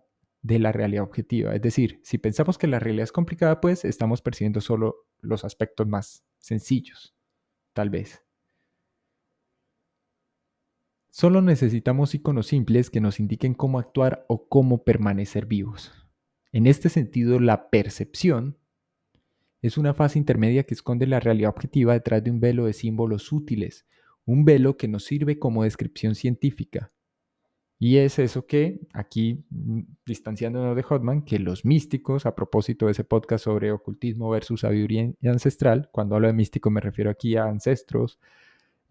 de 0.41 0.59
la 0.59 0.71
realidad 0.71 1.03
objetiva. 1.03 1.55
Es 1.55 1.61
decir, 1.61 1.99
si 2.03 2.19
pensamos 2.19 2.59
que 2.59 2.67
la 2.67 2.77
realidad 2.77 3.05
es 3.05 3.11
complicada, 3.11 3.59
pues 3.59 3.83
estamos 3.83 4.21
percibiendo 4.21 4.61
solo 4.61 5.07
los 5.19 5.43
aspectos 5.43 5.87
más 5.87 6.23
sencillos, 6.37 7.15
tal 7.73 7.89
vez. 7.89 8.24
Solo 11.17 11.41
necesitamos 11.41 12.13
iconos 12.13 12.47
simples 12.47 12.89
que 12.89 12.99
nos 12.99 13.21
indiquen 13.21 13.53
cómo 13.53 13.79
actuar 13.79 14.25
o 14.27 14.49
cómo 14.49 14.83
permanecer 14.83 15.45
vivos. 15.45 15.93
En 16.51 16.67
este 16.67 16.89
sentido, 16.89 17.39
la 17.39 17.69
percepción 17.69 18.57
es 19.61 19.77
una 19.77 19.93
fase 19.93 20.19
intermedia 20.19 20.65
que 20.65 20.73
esconde 20.73 21.07
la 21.07 21.21
realidad 21.21 21.51
objetiva 21.51 21.93
detrás 21.93 22.21
de 22.21 22.31
un 22.31 22.41
velo 22.41 22.65
de 22.65 22.73
símbolos 22.73 23.31
útiles, 23.31 23.87
un 24.25 24.43
velo 24.43 24.75
que 24.75 24.89
nos 24.89 25.05
sirve 25.05 25.39
como 25.39 25.63
descripción 25.63 26.15
científica, 26.15 26.91
y 27.79 27.97
es 27.97 28.19
eso 28.19 28.45
que 28.45 28.81
aquí, 28.93 29.45
mm, 29.51 29.81
distanciándonos 30.05 30.75
de 30.75 30.83
Hotman, 30.83 31.23
que 31.23 31.39
los 31.39 31.63
místicos, 31.63 32.25
a 32.25 32.35
propósito 32.35 32.87
de 32.87 32.91
ese 32.91 33.05
podcast 33.05 33.45
sobre 33.45 33.71
ocultismo 33.71 34.29
versus 34.29 34.61
sabiduría 34.61 35.13
ancestral, 35.23 35.89
cuando 35.93 36.15
hablo 36.15 36.27
de 36.27 36.33
místico 36.33 36.69
me 36.69 36.81
refiero 36.81 37.09
aquí 37.09 37.37
a 37.37 37.45
ancestros, 37.45 38.19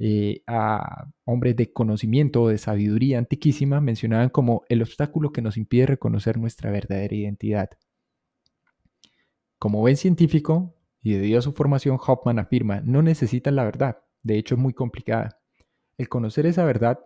eh, 0.06 0.42
a 0.46 1.06
hombres 1.24 1.56
de 1.56 1.72
conocimiento 1.72 2.42
o 2.42 2.48
de 2.48 2.58
sabiduría 2.58 3.16
antiquísima, 3.16 3.80
mencionaban 3.80 4.28
como 4.28 4.62
el 4.68 4.82
obstáculo 4.82 5.32
que 5.32 5.40
nos 5.40 5.56
impide 5.56 5.86
reconocer 5.86 6.36
nuestra 6.36 6.70
verdadera 6.70 7.14
identidad. 7.14 7.70
Como 9.58 9.80
buen 9.80 9.96
científico, 9.96 10.76
y 11.00 11.14
debido 11.14 11.38
a 11.38 11.42
su 11.42 11.54
formación, 11.54 11.98
Hoffman 12.06 12.38
afirma, 12.38 12.82
no 12.82 13.00
necesitan 13.00 13.56
la 13.56 13.64
verdad, 13.64 14.02
de 14.22 14.36
hecho 14.36 14.56
es 14.56 14.60
muy 14.60 14.74
complicada. 14.74 15.40
El 15.96 16.10
conocer 16.10 16.44
esa 16.44 16.66
verdad 16.66 17.00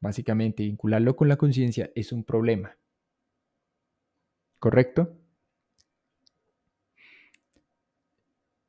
básicamente 0.00 0.64
vincularlo 0.64 1.14
con 1.14 1.28
la 1.28 1.36
conciencia 1.36 1.92
es 1.94 2.10
un 2.10 2.24
problema. 2.24 2.76
¿Correcto? 4.58 5.16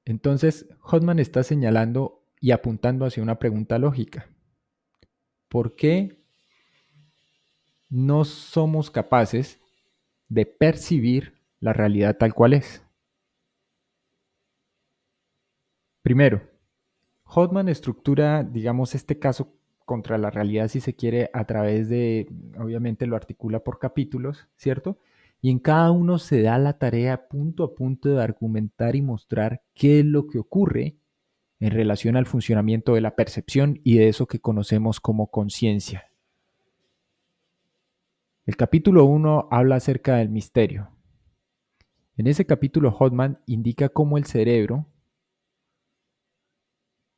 Entonces, 0.06 0.68
Hodman 0.84 1.18
está 1.18 1.42
señalando 1.42 2.19
y 2.40 2.52
apuntando 2.52 3.06
hacia 3.06 3.24
una 3.24 3.40
pregunta 3.40 3.78
lógica. 3.78 4.28
¿Por 5.48 5.76
qué 5.76 6.24
no 7.90 8.24
somos 8.24 8.92
capaces 8.92 9.60
de 10.28 10.46
percibir 10.46 11.42
la 11.60 11.74
realidad 11.74 12.18
tal 12.18 12.34
cual 12.34 12.54
es? 12.54 12.84
Primero, 16.02 16.42
Hodman 17.26 17.68
estructura, 17.68 18.44
digamos, 18.44 18.96
este 18.96 19.20
caso 19.20 19.54
contra 19.86 20.18
la 20.18 20.30
realidad, 20.30 20.68
si 20.68 20.80
se 20.80 20.96
quiere, 20.96 21.30
a 21.34 21.46
través 21.46 21.90
de, 21.90 22.28
obviamente 22.60 23.06
lo 23.08 23.16
articula 23.16 23.64
por 23.64 23.80
capítulos, 23.80 24.48
¿cierto? 24.56 25.00
Y 25.42 25.52
en 25.52 25.60
cada 25.60 25.92
uno 25.92 26.20
se 26.20 26.42
da 26.42 26.58
la 26.58 26.78
tarea 26.78 27.28
punto 27.28 27.64
a 27.64 27.76
punto 27.76 28.10
de 28.10 28.24
argumentar 28.24 28.96
y 28.96 29.02
mostrar 29.02 29.64
qué 29.74 30.00
es 30.00 30.06
lo 30.06 30.28
que 30.28 30.38
ocurre 30.38 30.99
en 31.60 31.72
relación 31.72 32.16
al 32.16 32.26
funcionamiento 32.26 32.94
de 32.94 33.02
la 33.02 33.16
percepción 33.16 33.80
y 33.84 33.98
de 33.98 34.08
eso 34.08 34.28
que 34.28 34.40
conocemos 34.40 35.00
como 35.00 35.30
conciencia. 35.30 36.12
El 38.46 38.56
capítulo 38.56 39.06
1 39.06 39.50
habla 39.52 39.76
acerca 39.76 40.16
del 40.16 40.30
misterio. 40.30 40.90
En 42.16 42.28
ese 42.28 42.46
capítulo 42.46 42.92
Hotman 42.92 43.42
indica 43.46 43.90
cómo 43.90 44.18
el 44.18 44.26
cerebro, 44.26 44.88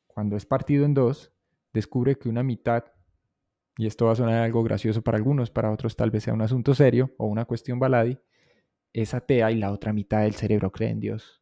cuando 0.06 0.36
es 0.36 0.44
partido 0.44 0.84
en 0.84 0.94
dos, 0.94 1.32
descubre 1.72 2.16
que 2.18 2.28
una 2.28 2.42
mitad, 2.42 2.84
y 3.76 3.86
esto 3.86 4.06
va 4.06 4.12
a 4.12 4.16
sonar 4.16 4.42
algo 4.42 4.62
gracioso 4.62 5.02
para 5.02 5.16
algunos, 5.16 5.50
para 5.50 5.70
otros 5.70 5.96
tal 5.96 6.10
vez 6.10 6.24
sea 6.24 6.34
un 6.34 6.42
asunto 6.42 6.74
serio 6.74 7.14
o 7.16 7.26
una 7.26 7.46
cuestión 7.46 7.78
baladi, 7.78 8.18
es 8.92 9.14
atea 9.14 9.50
y 9.50 9.56
la 9.56 9.72
otra 9.72 9.92
mitad 9.92 10.22
del 10.22 10.34
cerebro 10.34 10.70
cree 10.70 10.90
en 10.90 11.00
Dios. 11.00 11.41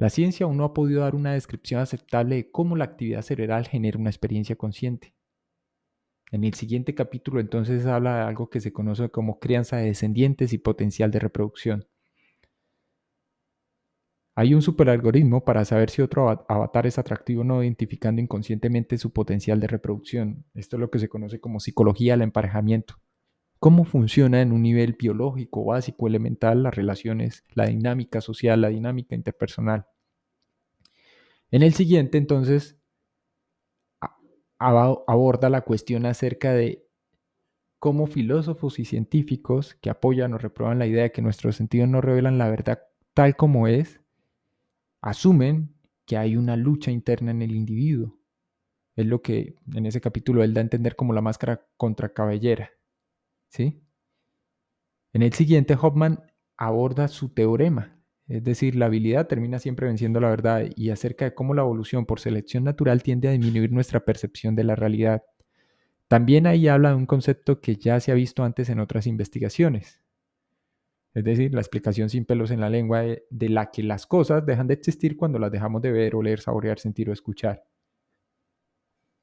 La 0.00 0.08
ciencia 0.08 0.46
aún 0.46 0.56
no 0.56 0.64
ha 0.64 0.72
podido 0.72 1.02
dar 1.02 1.14
una 1.14 1.34
descripción 1.34 1.78
aceptable 1.78 2.36
de 2.36 2.50
cómo 2.50 2.74
la 2.74 2.86
actividad 2.86 3.20
cerebral 3.20 3.68
genera 3.68 3.98
una 3.98 4.08
experiencia 4.08 4.56
consciente. 4.56 5.14
En 6.32 6.42
el 6.42 6.54
siguiente 6.54 6.94
capítulo 6.94 7.38
entonces 7.38 7.84
habla 7.84 8.16
de 8.16 8.22
algo 8.22 8.48
que 8.48 8.62
se 8.62 8.72
conoce 8.72 9.10
como 9.10 9.38
crianza 9.38 9.76
de 9.76 9.84
descendientes 9.84 10.54
y 10.54 10.58
potencial 10.58 11.10
de 11.10 11.18
reproducción. 11.18 11.86
Hay 14.36 14.54
un 14.54 14.62
superalgoritmo 14.62 15.44
para 15.44 15.66
saber 15.66 15.90
si 15.90 16.00
otro 16.00 16.30
avatar 16.48 16.86
es 16.86 16.98
atractivo 16.98 17.42
o 17.42 17.44
no, 17.44 17.62
identificando 17.62 18.22
inconscientemente 18.22 18.96
su 18.96 19.12
potencial 19.12 19.60
de 19.60 19.66
reproducción. 19.66 20.46
Esto 20.54 20.76
es 20.76 20.80
lo 20.80 20.90
que 20.90 20.98
se 20.98 21.10
conoce 21.10 21.40
como 21.40 21.60
psicología 21.60 22.14
del 22.14 22.22
emparejamiento. 22.22 22.94
¿Cómo 23.60 23.84
funciona 23.84 24.40
en 24.40 24.52
un 24.52 24.62
nivel 24.62 24.96
biológico, 24.98 25.66
básico, 25.66 26.08
elemental 26.08 26.62
las 26.62 26.74
relaciones, 26.74 27.44
la 27.52 27.66
dinámica 27.66 28.22
social, 28.22 28.62
la 28.62 28.68
dinámica 28.68 29.14
interpersonal? 29.14 29.86
En 31.50 31.62
el 31.62 31.74
siguiente, 31.74 32.16
entonces, 32.16 32.78
aborda 34.58 35.50
la 35.50 35.60
cuestión 35.60 36.06
acerca 36.06 36.54
de 36.54 36.86
cómo 37.78 38.06
filósofos 38.06 38.78
y 38.78 38.86
científicos 38.86 39.74
que 39.74 39.90
apoyan 39.90 40.32
o 40.32 40.38
reprueban 40.38 40.78
la 40.78 40.86
idea 40.86 41.02
de 41.02 41.12
que 41.12 41.20
nuestros 41.20 41.56
sentidos 41.56 41.88
no 41.88 42.00
revelan 42.00 42.38
la 42.38 42.48
verdad 42.48 42.82
tal 43.12 43.36
como 43.36 43.68
es, 43.68 44.00
asumen 45.02 45.74
que 46.06 46.16
hay 46.16 46.36
una 46.36 46.56
lucha 46.56 46.90
interna 46.90 47.30
en 47.30 47.42
el 47.42 47.52
individuo. 47.52 48.18
Es 48.96 49.04
lo 49.04 49.20
que 49.20 49.56
en 49.74 49.84
ese 49.84 50.00
capítulo 50.00 50.42
él 50.42 50.54
da 50.54 50.60
a 50.60 50.62
entender 50.62 50.96
como 50.96 51.12
la 51.12 51.20
máscara 51.20 51.66
contra 51.76 52.14
cabellera. 52.14 52.70
En 53.58 55.22
el 55.22 55.32
siguiente, 55.32 55.76
Hoffman 55.80 56.22
aborda 56.56 57.08
su 57.08 57.30
teorema, 57.30 57.98
es 58.28 58.44
decir, 58.44 58.76
la 58.76 58.86
habilidad 58.86 59.26
termina 59.26 59.58
siempre 59.58 59.86
venciendo 59.86 60.20
la 60.20 60.30
verdad 60.30 60.66
y 60.76 60.90
acerca 60.90 61.24
de 61.24 61.34
cómo 61.34 61.54
la 61.54 61.62
evolución 61.62 62.06
por 62.06 62.20
selección 62.20 62.64
natural 62.64 63.02
tiende 63.02 63.28
a 63.28 63.32
disminuir 63.32 63.72
nuestra 63.72 64.04
percepción 64.04 64.54
de 64.54 64.64
la 64.64 64.76
realidad. 64.76 65.24
También 66.06 66.46
ahí 66.46 66.68
habla 66.68 66.90
de 66.90 66.96
un 66.96 67.06
concepto 67.06 67.60
que 67.60 67.76
ya 67.76 67.98
se 68.00 68.12
ha 68.12 68.14
visto 68.14 68.44
antes 68.44 68.68
en 68.68 68.80
otras 68.80 69.06
investigaciones, 69.06 70.00
es 71.12 71.24
decir, 71.24 71.52
la 71.52 71.60
explicación 71.60 72.08
sin 72.08 72.24
pelos 72.24 72.50
en 72.52 72.60
la 72.60 72.70
lengua 72.70 73.02
de, 73.02 73.48
la 73.48 73.70
que 73.70 73.82
las 73.82 74.06
cosas 74.06 74.46
dejan 74.46 74.68
de 74.68 74.74
existir 74.74 75.16
cuando 75.16 75.38
las 75.38 75.50
dejamos 75.50 75.82
de 75.82 75.90
ver, 75.90 76.14
oler, 76.14 76.40
saborear, 76.40 76.78
sentir 76.78 77.10
o 77.10 77.12
escuchar. 77.12 77.64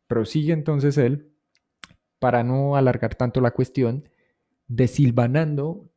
Prosigue 0.08 0.52
entonces 0.52 0.98
él, 0.98 1.32
para 2.20 2.44
no 2.44 2.76
alargar 2.76 3.16
tanto 3.16 3.40
la 3.40 3.52
cuestión, 3.52 4.10
desilvanando 4.68 5.90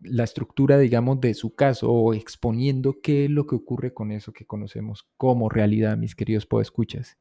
la 0.00 0.24
estructura, 0.24 0.78
digamos, 0.78 1.20
de 1.20 1.34
su 1.34 1.54
caso 1.54 1.90
o 1.90 2.14
exponiendo 2.14 3.00
qué 3.02 3.24
es 3.24 3.30
lo 3.30 3.46
que 3.46 3.56
ocurre 3.56 3.92
con 3.92 4.12
eso 4.12 4.32
que 4.32 4.46
conocemos 4.46 5.08
como 5.16 5.48
realidad, 5.48 5.96
mis 5.96 6.14
queridos 6.14 6.46
podescuchas. 6.46 7.18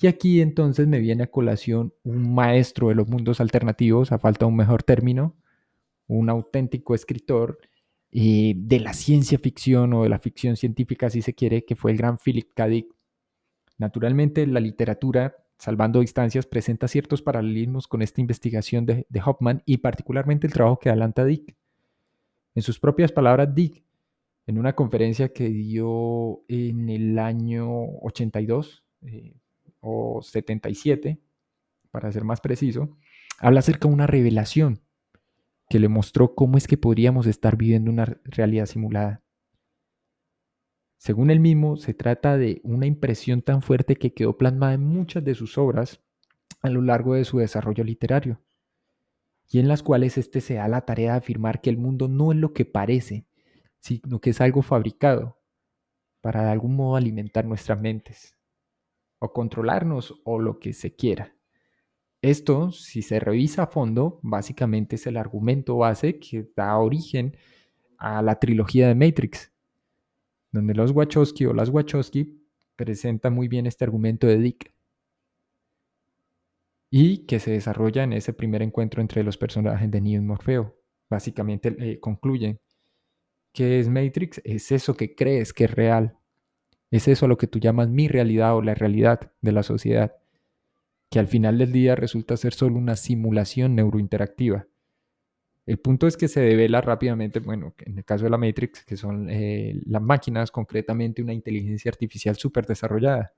Y 0.00 0.06
aquí 0.06 0.40
entonces 0.40 0.86
me 0.88 1.00
viene 1.00 1.24
a 1.24 1.30
colación 1.30 1.94
un 2.02 2.34
maestro 2.34 2.88
de 2.88 2.94
los 2.94 3.08
mundos 3.08 3.40
alternativos, 3.40 4.12
a 4.12 4.18
falta 4.18 4.44
de 4.44 4.50
un 4.50 4.56
mejor 4.56 4.82
término, 4.82 5.36
un 6.06 6.28
auténtico 6.30 6.94
escritor 6.94 7.58
eh, 8.10 8.54
de 8.56 8.80
la 8.80 8.92
ciencia 8.92 9.38
ficción 9.38 9.92
o 9.94 10.02
de 10.02 10.08
la 10.08 10.18
ficción 10.18 10.56
científica, 10.56 11.10
si 11.10 11.22
se 11.22 11.34
quiere, 11.34 11.64
que 11.64 11.76
fue 11.76 11.92
el 11.92 11.98
gran 11.98 12.18
Philip 12.18 12.50
K. 12.54 12.68
Naturalmente, 13.78 14.46
la 14.46 14.60
literatura 14.60 15.43
salvando 15.58 16.00
distancias, 16.00 16.46
presenta 16.46 16.88
ciertos 16.88 17.22
paralelismos 17.22 17.88
con 17.88 18.02
esta 18.02 18.20
investigación 18.20 18.86
de, 18.86 19.06
Hoffman 19.24 19.62
y 19.64 19.78
particularmente 19.78 20.46
el 20.46 20.52
trabajo 20.52 20.78
que 20.78 20.88
adelanta 20.88 21.24
Dick. 21.24 21.56
En 22.54 22.62
sus 22.62 22.78
propias 22.78 23.12
palabras, 23.12 23.54
Dick, 23.54 23.82
en 24.46 24.58
una 24.58 24.74
conferencia 24.74 25.32
que 25.32 25.48
dio 25.48 26.44
en 26.48 26.88
el 26.88 27.18
año 27.18 27.68
82 28.02 28.84
eh, 29.02 29.34
o 29.80 30.22
77, 30.22 31.18
para 31.90 32.12
ser 32.12 32.24
más 32.24 32.40
preciso, 32.40 32.96
habla 33.38 33.60
acerca 33.60 33.88
de 33.88 33.94
una 33.94 34.06
revelación 34.06 34.80
que 35.68 35.78
le 35.78 35.88
mostró 35.88 36.34
cómo 36.34 36.58
es 36.58 36.66
que 36.66 36.76
podríamos 36.76 37.26
estar 37.26 37.56
viviendo 37.56 37.90
una 37.90 38.18
realidad 38.24 38.66
simulada. 38.66 39.23
Según 41.04 41.30
él 41.30 41.38
mismo, 41.38 41.76
se 41.76 41.92
trata 41.92 42.38
de 42.38 42.62
una 42.64 42.86
impresión 42.86 43.42
tan 43.42 43.60
fuerte 43.60 43.96
que 43.96 44.14
quedó 44.14 44.38
plasmada 44.38 44.72
en 44.72 44.84
muchas 44.84 45.22
de 45.22 45.34
sus 45.34 45.58
obras 45.58 46.00
a 46.62 46.70
lo 46.70 46.80
largo 46.80 47.12
de 47.12 47.26
su 47.26 47.36
desarrollo 47.36 47.84
literario, 47.84 48.40
y 49.46 49.58
en 49.58 49.68
las 49.68 49.82
cuales 49.82 50.16
éste 50.16 50.40
se 50.40 50.54
da 50.54 50.66
la 50.66 50.86
tarea 50.86 51.12
de 51.12 51.18
afirmar 51.18 51.60
que 51.60 51.68
el 51.68 51.76
mundo 51.76 52.08
no 52.08 52.32
es 52.32 52.38
lo 52.38 52.54
que 52.54 52.64
parece, 52.64 53.26
sino 53.80 54.18
que 54.18 54.30
es 54.30 54.40
algo 54.40 54.62
fabricado 54.62 55.38
para 56.22 56.42
de 56.42 56.52
algún 56.52 56.74
modo 56.74 56.96
alimentar 56.96 57.44
nuestras 57.44 57.78
mentes, 57.78 58.38
o 59.18 59.30
controlarnos, 59.30 60.22
o 60.24 60.38
lo 60.38 60.58
que 60.58 60.72
se 60.72 60.96
quiera. 60.96 61.36
Esto, 62.22 62.72
si 62.72 63.02
se 63.02 63.20
revisa 63.20 63.64
a 63.64 63.66
fondo, 63.66 64.20
básicamente 64.22 64.96
es 64.96 65.06
el 65.06 65.18
argumento 65.18 65.76
base 65.76 66.18
que 66.18 66.50
da 66.56 66.78
origen 66.78 67.36
a 67.98 68.22
la 68.22 68.40
trilogía 68.40 68.88
de 68.88 68.94
Matrix, 68.94 69.53
donde 70.54 70.72
los 70.72 70.92
Wachowski 70.92 71.46
o 71.46 71.52
las 71.52 71.68
Wachowski 71.68 72.40
presentan 72.76 73.34
muy 73.34 73.48
bien 73.48 73.66
este 73.66 73.84
argumento 73.84 74.28
de 74.28 74.38
Dick. 74.38 74.72
Y 76.90 77.26
que 77.26 77.40
se 77.40 77.50
desarrolla 77.50 78.04
en 78.04 78.12
ese 78.12 78.32
primer 78.32 78.62
encuentro 78.62 79.02
entre 79.02 79.24
los 79.24 79.36
personajes 79.36 79.90
de 79.90 80.00
Neo 80.00 80.22
y 80.22 80.24
Morfeo. 80.24 80.78
Básicamente 81.10 81.74
eh, 81.80 81.98
concluyen 81.98 82.60
que 83.52 83.80
es 83.80 83.88
Matrix, 83.88 84.40
es 84.44 84.70
eso 84.70 84.96
que 84.96 85.16
crees 85.16 85.52
que 85.52 85.64
es 85.64 85.72
real, 85.72 86.18
es 86.92 87.08
eso 87.08 87.26
a 87.26 87.28
lo 87.28 87.36
que 87.36 87.48
tú 87.48 87.58
llamas 87.58 87.88
mi 87.88 88.06
realidad 88.06 88.56
o 88.56 88.62
la 88.62 88.74
realidad 88.74 89.32
de 89.40 89.52
la 89.52 89.64
sociedad, 89.64 90.16
que 91.10 91.18
al 91.18 91.26
final 91.26 91.58
del 91.58 91.72
día 91.72 91.96
resulta 91.96 92.36
ser 92.36 92.54
solo 92.54 92.76
una 92.76 92.94
simulación 92.94 93.74
neurointeractiva 93.74 94.68
el 95.66 95.78
punto 95.78 96.06
es 96.06 96.16
que 96.16 96.28
se 96.28 96.40
devela 96.40 96.80
rápidamente, 96.82 97.40
bueno, 97.40 97.74
en 97.78 97.98
el 97.98 98.04
caso 98.04 98.24
de 98.24 98.30
la 98.30 98.36
Matrix, 98.38 98.84
que 98.84 98.96
son 98.96 99.30
eh, 99.30 99.80
las 99.86 100.02
máquinas, 100.02 100.50
concretamente 100.50 101.22
una 101.22 101.32
inteligencia 101.32 101.90
artificial 101.90 102.36
súper 102.36 102.66
desarrollada, 102.66 103.32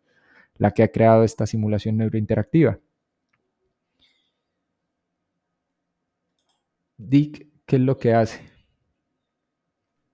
la 0.56 0.72
que 0.72 0.82
ha 0.82 0.88
creado 0.88 1.22
esta 1.24 1.46
simulación 1.46 1.96
neurointeractiva. 1.98 2.80
Dick, 6.98 7.46
¿qué 7.66 7.76
es 7.76 7.82
lo 7.82 7.98
que 7.98 8.14
hace? 8.14 8.40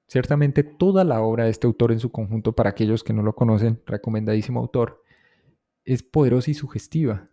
Ciertamente 0.06 0.62
toda 0.62 1.04
la 1.04 1.22
obra 1.22 1.44
de 1.44 1.50
este 1.50 1.66
autor 1.66 1.92
en 1.92 2.00
su 2.00 2.12
conjunto, 2.12 2.52
para 2.54 2.70
aquellos 2.70 3.02
que 3.02 3.14
no 3.14 3.22
lo 3.22 3.34
conocen, 3.34 3.80
recomendadísimo 3.86 4.60
autor, 4.60 5.02
es 5.84 6.02
poderosa 6.02 6.50
y 6.50 6.54
sugestiva 6.54 7.31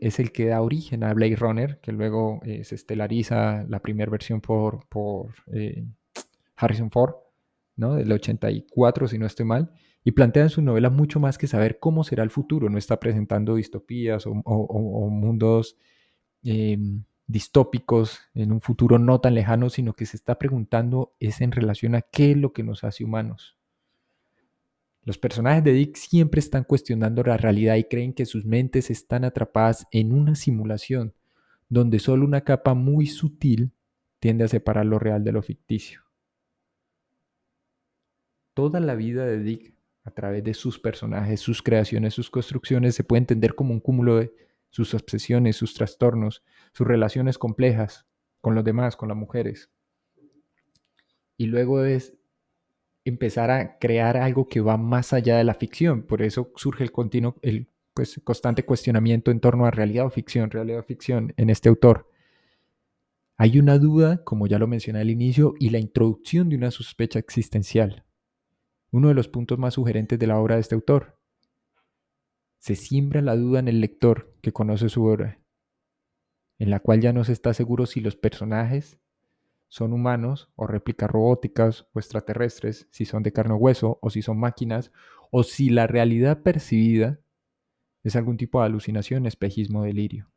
es 0.00 0.18
el 0.18 0.32
que 0.32 0.46
da 0.46 0.60
origen 0.60 1.04
a 1.04 1.14
Blade 1.14 1.36
Runner, 1.36 1.80
que 1.80 1.92
luego 1.92 2.40
eh, 2.44 2.64
se 2.64 2.74
estelariza 2.74 3.64
la 3.68 3.80
primera 3.80 4.10
versión 4.10 4.40
por, 4.40 4.86
por 4.88 5.34
eh, 5.52 5.84
Harrison 6.56 6.90
Ford, 6.90 7.14
¿no? 7.76 7.94
del 7.94 8.12
84, 8.12 9.08
si 9.08 9.18
no 9.18 9.26
estoy 9.26 9.46
mal, 9.46 9.72
y 10.04 10.12
plantea 10.12 10.44
en 10.44 10.50
su 10.50 10.62
novela 10.62 10.90
mucho 10.90 11.20
más 11.20 11.38
que 11.38 11.46
saber 11.46 11.78
cómo 11.78 12.04
será 12.04 12.22
el 12.22 12.30
futuro, 12.30 12.68
no 12.68 12.78
está 12.78 12.98
presentando 13.00 13.54
distopías 13.54 14.24
o, 14.26 15.08
mundos 15.10 15.76
em, 16.42 17.04
distópicos 17.26 18.20
en 18.34 18.52
un 18.52 18.60
futuro 18.60 18.98
no 18.98 19.20
tan 19.20 19.34
lejano, 19.34 19.70
sino 19.70 19.94
que 19.94 20.06
se 20.06 20.16
está 20.16 20.38
preguntando 20.38 21.14
es 21.20 21.40
en 21.40 21.52
relación 21.52 21.94
a 21.94 22.02
qué 22.02 22.32
es 22.32 22.36
lo 22.36 22.52
que 22.52 22.62
nos 22.62 22.84
hace 22.84 23.04
humanos. 23.04 23.56
Los 25.04 25.18
personajes 25.18 25.64
de 25.64 25.72
Dick 25.72 25.96
siempre 25.96 26.38
están 26.38 26.62
cuestionando 26.62 27.24
la 27.24 27.36
realidad 27.36 27.74
y 27.74 27.84
creen 27.84 28.12
que 28.12 28.24
sus 28.24 28.44
mentes 28.44 28.88
están 28.88 29.24
atrapadas 29.24 29.86
en 29.90 30.12
una 30.12 30.36
simulación, 30.36 31.12
donde 31.68 31.98
solo 31.98 32.24
una 32.24 32.42
capa 32.42 32.74
muy 32.74 33.06
sutil 33.06 33.72
tiende 34.20 34.44
a 34.44 34.48
separar 34.48 34.86
lo 34.86 35.00
real 35.00 35.24
de 35.24 35.32
lo 35.32 35.42
ficticio. 35.42 36.02
Toda 38.54 38.78
la 38.78 38.94
vida 38.94 39.26
de 39.26 39.40
Dick, 39.40 39.74
a 40.04 40.12
través 40.12 40.44
de 40.44 40.54
sus 40.54 40.78
personajes, 40.78 41.40
sus 41.40 41.62
creaciones, 41.62 42.14
sus 42.14 42.30
construcciones, 42.30 42.94
se 42.94 43.02
puede 43.02 43.20
entender 43.20 43.56
como 43.56 43.72
un 43.72 43.80
cúmulo 43.80 44.18
de 44.18 44.32
sus 44.70 44.94
obsesiones, 44.94 45.56
sus 45.56 45.74
trastornos, 45.74 46.44
sus 46.72 46.86
relaciones 46.86 47.38
complejas 47.38 48.06
con 48.40 48.54
los 48.54 48.64
demás, 48.64 48.96
con 48.96 49.08
las 49.08 49.16
mujeres. 49.16 49.70
Y 51.36 51.46
luego 51.46 51.84
es 51.84 52.14
empezar 53.04 53.50
a 53.50 53.78
crear 53.78 54.16
algo 54.16 54.48
que 54.48 54.60
va 54.60 54.76
más 54.76 55.12
allá 55.12 55.36
de 55.36 55.44
la 55.44 55.54
ficción. 55.54 56.02
Por 56.02 56.22
eso 56.22 56.52
surge 56.56 56.84
el 56.84 56.92
continuo, 56.92 57.36
el 57.42 57.68
pues, 57.94 58.20
constante 58.24 58.64
cuestionamiento 58.64 59.30
en 59.30 59.40
torno 59.40 59.66
a 59.66 59.70
realidad 59.70 60.06
o 60.06 60.10
ficción, 60.10 60.50
realidad 60.50 60.80
o 60.80 60.84
ficción 60.84 61.34
en 61.36 61.50
este 61.50 61.68
autor. 61.68 62.08
Hay 63.36 63.58
una 63.58 63.78
duda, 63.78 64.22
como 64.24 64.46
ya 64.46 64.58
lo 64.58 64.68
mencioné 64.68 65.00
al 65.00 65.10
inicio, 65.10 65.54
y 65.58 65.70
la 65.70 65.78
introducción 65.78 66.48
de 66.48 66.56
una 66.56 66.70
sospecha 66.70 67.18
existencial. 67.18 68.04
Uno 68.90 69.08
de 69.08 69.14
los 69.14 69.28
puntos 69.28 69.58
más 69.58 69.74
sugerentes 69.74 70.18
de 70.18 70.26
la 70.26 70.38
obra 70.38 70.56
de 70.56 70.60
este 70.60 70.74
autor. 70.74 71.18
Se 72.58 72.76
siembra 72.76 73.20
la 73.20 73.34
duda 73.34 73.58
en 73.58 73.68
el 73.68 73.80
lector 73.80 74.36
que 74.42 74.52
conoce 74.52 74.88
su 74.88 75.04
obra, 75.04 75.40
en 76.58 76.70
la 76.70 76.78
cual 76.78 77.00
ya 77.00 77.12
no 77.12 77.24
se 77.24 77.32
está 77.32 77.52
seguro 77.54 77.86
si 77.86 78.00
los 78.00 78.14
personajes 78.14 79.01
son 79.72 79.94
humanos 79.94 80.50
o 80.54 80.66
réplicas 80.66 81.10
robóticas 81.10 81.86
o 81.94 81.98
extraterrestres, 81.98 82.86
si 82.90 83.06
son 83.06 83.22
de 83.22 83.32
carne 83.32 83.54
o 83.54 83.56
hueso 83.56 83.98
o 84.02 84.10
si 84.10 84.20
son 84.20 84.38
máquinas, 84.38 84.92
o 85.30 85.44
si 85.44 85.70
la 85.70 85.86
realidad 85.86 86.42
percibida 86.42 87.20
es 88.02 88.14
algún 88.14 88.36
tipo 88.36 88.60
de 88.60 88.66
alucinación, 88.66 89.24
espejismo, 89.24 89.82
delirio. 89.82 90.30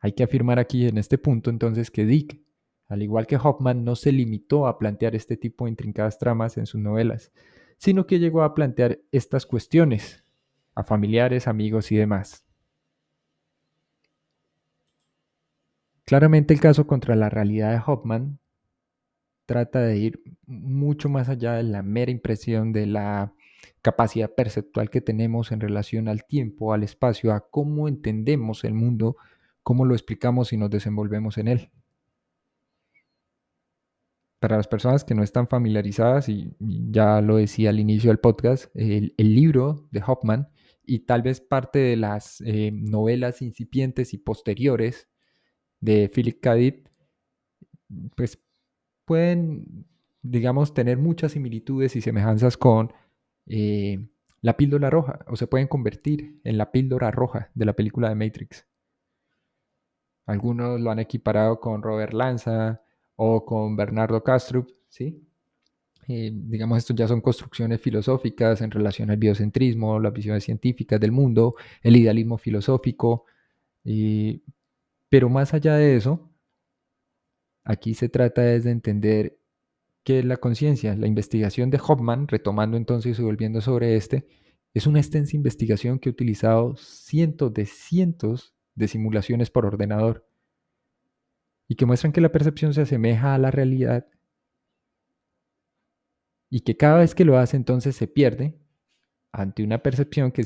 Hay 0.00 0.12
que 0.12 0.22
afirmar 0.22 0.58
aquí 0.58 0.86
en 0.86 0.98
este 0.98 1.16
punto 1.16 1.48
entonces 1.48 1.90
que 1.90 2.04
Dick, 2.04 2.42
al 2.88 3.02
igual 3.02 3.26
que 3.26 3.36
Hoffman, 3.36 3.86
no 3.86 3.96
se 3.96 4.12
limitó 4.12 4.66
a 4.66 4.78
plantear 4.78 5.16
este 5.16 5.38
tipo 5.38 5.64
de 5.64 5.70
intrincadas 5.70 6.18
tramas 6.18 6.58
en 6.58 6.66
sus 6.66 6.82
novelas, 6.82 7.32
sino 7.78 8.06
que 8.06 8.18
llegó 8.18 8.42
a 8.42 8.54
plantear 8.54 9.00
estas 9.12 9.46
cuestiones 9.46 10.22
a 10.74 10.82
familiares, 10.82 11.48
amigos 11.48 11.90
y 11.90 11.96
demás. 11.96 12.47
Claramente 16.08 16.54
el 16.54 16.60
caso 16.60 16.86
contra 16.86 17.14
la 17.16 17.28
realidad 17.28 17.70
de 17.70 17.82
Hoffman 17.86 18.38
trata 19.44 19.82
de 19.82 19.98
ir 19.98 20.22
mucho 20.46 21.10
más 21.10 21.28
allá 21.28 21.52
de 21.52 21.64
la 21.64 21.82
mera 21.82 22.10
impresión 22.10 22.72
de 22.72 22.86
la 22.86 23.34
capacidad 23.82 24.34
perceptual 24.34 24.88
que 24.88 25.02
tenemos 25.02 25.52
en 25.52 25.60
relación 25.60 26.08
al 26.08 26.24
tiempo, 26.24 26.72
al 26.72 26.82
espacio, 26.82 27.34
a 27.34 27.50
cómo 27.50 27.88
entendemos 27.88 28.64
el 28.64 28.72
mundo, 28.72 29.18
cómo 29.62 29.84
lo 29.84 29.92
explicamos 29.92 30.54
y 30.54 30.56
nos 30.56 30.70
desenvolvemos 30.70 31.36
en 31.36 31.48
él. 31.48 31.70
Para 34.38 34.56
las 34.56 34.66
personas 34.66 35.04
que 35.04 35.14
no 35.14 35.22
están 35.22 35.46
familiarizadas, 35.46 36.30
y 36.30 36.56
ya 36.58 37.20
lo 37.20 37.36
decía 37.36 37.68
al 37.68 37.80
inicio 37.80 38.08
del 38.08 38.18
podcast, 38.18 38.74
el, 38.74 39.12
libro 39.18 39.86
de 39.90 40.02
Hoffman 40.06 40.48
y 40.86 41.00
tal 41.00 41.20
vez 41.20 41.42
parte 41.42 41.78
de 41.80 41.96
las 41.96 42.40
eh, 42.46 42.70
novelas 42.72 43.42
incipientes 43.42 44.14
y 44.14 44.16
posteriores 44.16 45.06
de 45.80 46.08
Philip 46.08 46.40
K. 46.40 46.56
pues 48.16 48.38
pueden, 49.04 49.86
digamos, 50.22 50.74
tener 50.74 50.98
muchas 50.98 51.32
similitudes 51.32 51.96
y 51.96 52.00
semejanzas 52.00 52.56
con 52.56 52.92
eh, 53.46 54.06
la 54.40 54.56
píldora 54.56 54.90
roja, 54.90 55.20
o 55.26 55.36
se 55.36 55.46
pueden 55.46 55.66
convertir 55.66 56.40
en 56.44 56.58
la 56.58 56.70
píldora 56.70 57.10
roja 57.10 57.50
de 57.54 57.64
la 57.64 57.72
película 57.72 58.08
de 58.08 58.14
Matrix. 58.14 58.66
Algunos 60.26 60.80
lo 60.80 60.90
han 60.90 60.98
equiparado 60.98 61.58
con 61.58 61.82
Robert 61.82 62.12
Lanza 62.12 62.82
o 63.16 63.44
con 63.46 63.76
Bernardo 63.76 64.22
Castro, 64.22 64.66
¿sí? 64.88 65.24
Eh, 66.06 66.30
digamos, 66.32 66.78
estos 66.78 66.96
ya 66.96 67.08
son 67.08 67.20
construcciones 67.20 67.80
filosóficas 67.80 68.62
en 68.62 68.70
relación 68.70 69.10
al 69.10 69.16
biocentrismo, 69.16 69.98
las 69.98 70.12
visiones 70.12 70.44
científicas 70.44 70.98
del 71.00 71.12
mundo, 71.12 71.54
el 71.82 71.96
idealismo 71.96 72.38
filosófico, 72.38 73.24
y 73.84 74.42
pero 75.08 75.28
más 75.28 75.54
allá 75.54 75.76
de 75.76 75.96
eso, 75.96 76.30
aquí 77.64 77.94
se 77.94 78.08
trata 78.08 78.42
de 78.42 78.70
entender 78.70 79.38
qué 80.04 80.20
es 80.20 80.24
la 80.24 80.38
conciencia. 80.38 80.96
La 80.96 81.06
investigación 81.06 81.70
de 81.70 81.80
Hoffman, 81.86 82.28
retomando 82.28 82.76
entonces 82.76 83.18
y 83.18 83.22
volviendo 83.22 83.60
sobre 83.60 83.96
este, 83.96 84.26
es 84.74 84.86
una 84.86 85.00
extensa 85.00 85.36
investigación 85.36 85.98
que 85.98 86.08
ha 86.08 86.12
utilizado 86.12 86.76
cientos 86.76 87.52
de 87.52 87.66
cientos 87.66 88.54
de 88.74 88.88
simulaciones 88.88 89.50
por 89.50 89.66
ordenador 89.66 90.26
y 91.68 91.74
que 91.74 91.86
muestran 91.86 92.12
que 92.12 92.20
la 92.20 92.32
percepción 92.32 92.72
se 92.74 92.82
asemeja 92.82 93.34
a 93.34 93.38
la 93.38 93.50
realidad 93.50 94.06
y 96.50 96.60
que 96.60 96.76
cada 96.76 96.98
vez 96.98 97.14
que 97.14 97.24
lo 97.24 97.38
hace 97.38 97.56
entonces 97.56 97.96
se 97.96 98.08
pierde 98.08 98.58
ante 99.32 99.62
una 99.62 99.82
percepción 99.82 100.32
que, 100.32 100.42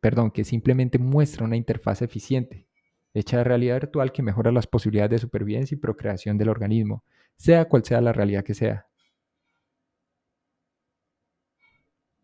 perdón, 0.00 0.30
que 0.30 0.44
simplemente 0.44 0.98
muestra 0.98 1.44
una 1.44 1.56
interfaz 1.56 2.02
eficiente, 2.02 2.67
hecha 3.18 3.38
de 3.38 3.44
realidad 3.44 3.80
virtual 3.80 4.12
que 4.12 4.22
mejora 4.22 4.52
las 4.52 4.66
posibilidades 4.66 5.10
de 5.10 5.18
supervivencia 5.18 5.74
y 5.74 5.78
procreación 5.78 6.38
del 6.38 6.48
organismo, 6.48 7.04
sea 7.36 7.66
cual 7.66 7.84
sea 7.84 8.00
la 8.00 8.12
realidad 8.12 8.44
que 8.44 8.54
sea. 8.54 8.86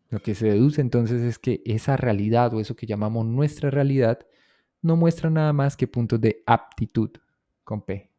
Lo 0.09 0.19
que 0.19 0.35
se 0.35 0.47
deduce 0.47 0.81
entonces 0.81 1.21
es 1.21 1.39
que 1.39 1.61
esa 1.65 1.97
realidad 1.97 2.53
o 2.53 2.59
eso 2.59 2.75
que 2.75 2.85
llamamos 2.85 3.25
nuestra 3.25 3.69
realidad 3.69 4.19
no 4.81 4.95
muestra 4.95 5.29
nada 5.29 5.51
más 5.51 5.75
que 5.75 5.87
puntos 5.87 6.21
de 6.21 6.43
aptitud 6.45 7.11
con 7.63 7.81
P. 7.81 8.11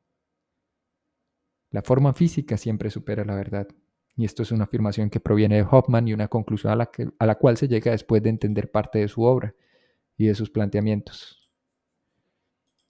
La 1.70 1.82
forma 1.82 2.12
física 2.12 2.56
siempre 2.56 2.90
supera 2.90 3.24
la 3.24 3.34
verdad. 3.34 3.68
Y 4.16 4.24
esto 4.24 4.42
es 4.42 4.50
una 4.50 4.64
afirmación 4.64 5.10
que 5.10 5.20
proviene 5.20 5.56
de 5.56 5.66
Hoffman 5.70 6.08
y 6.08 6.14
una 6.14 6.28
conclusión 6.28 6.72
a 6.72 6.76
la, 6.76 6.90
a 7.18 7.26
la 7.26 7.34
cual 7.36 7.56
se 7.56 7.68
llega 7.68 7.92
después 7.92 8.22
de 8.22 8.30
entender 8.30 8.70
parte 8.70 8.98
de 8.98 9.08
su 9.08 9.22
obra 9.22 9.54
y 10.16 10.26
de 10.26 10.34
sus 10.34 10.50
planteamientos. 10.50 11.35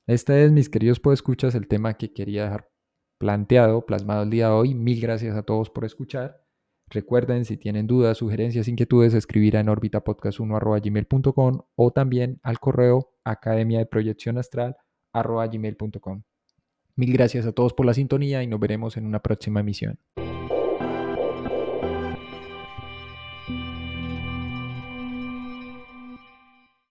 Este 0.06 0.44
es, 0.44 0.52
mis 0.52 0.68
queridos 0.68 1.00
escuchas 1.12 1.56
el 1.56 1.66
tema 1.66 1.94
que 1.94 2.12
quería 2.12 2.44
dejar 2.44 2.70
planteado, 3.18 3.84
plasmado 3.86 4.22
el 4.22 4.30
día 4.30 4.46
de 4.46 4.52
hoy. 4.52 4.74
Mil 4.74 5.00
gracias 5.00 5.36
a 5.36 5.42
todos 5.42 5.68
por 5.68 5.84
escuchar. 5.84 6.44
Recuerden, 6.88 7.44
si 7.44 7.56
tienen 7.56 7.88
dudas, 7.88 8.18
sugerencias, 8.18 8.68
inquietudes, 8.68 9.14
escribir 9.14 9.56
en 9.56 9.68
orbitapodcast1.gmail.com 9.68 11.60
o 11.74 11.90
también 11.90 12.38
al 12.44 12.60
correo 12.60 13.14
academia 13.24 13.80
de 13.80 13.86
proyección 13.86 14.38
astral 14.38 14.76
Mil 16.94 17.12
gracias 17.12 17.44
a 17.44 17.52
todos 17.52 17.74
por 17.74 17.84
la 17.84 17.94
sintonía 17.94 18.44
y 18.44 18.46
nos 18.46 18.60
veremos 18.60 18.96
en 18.96 19.06
una 19.06 19.18
próxima 19.20 19.58
emisión. 19.58 19.98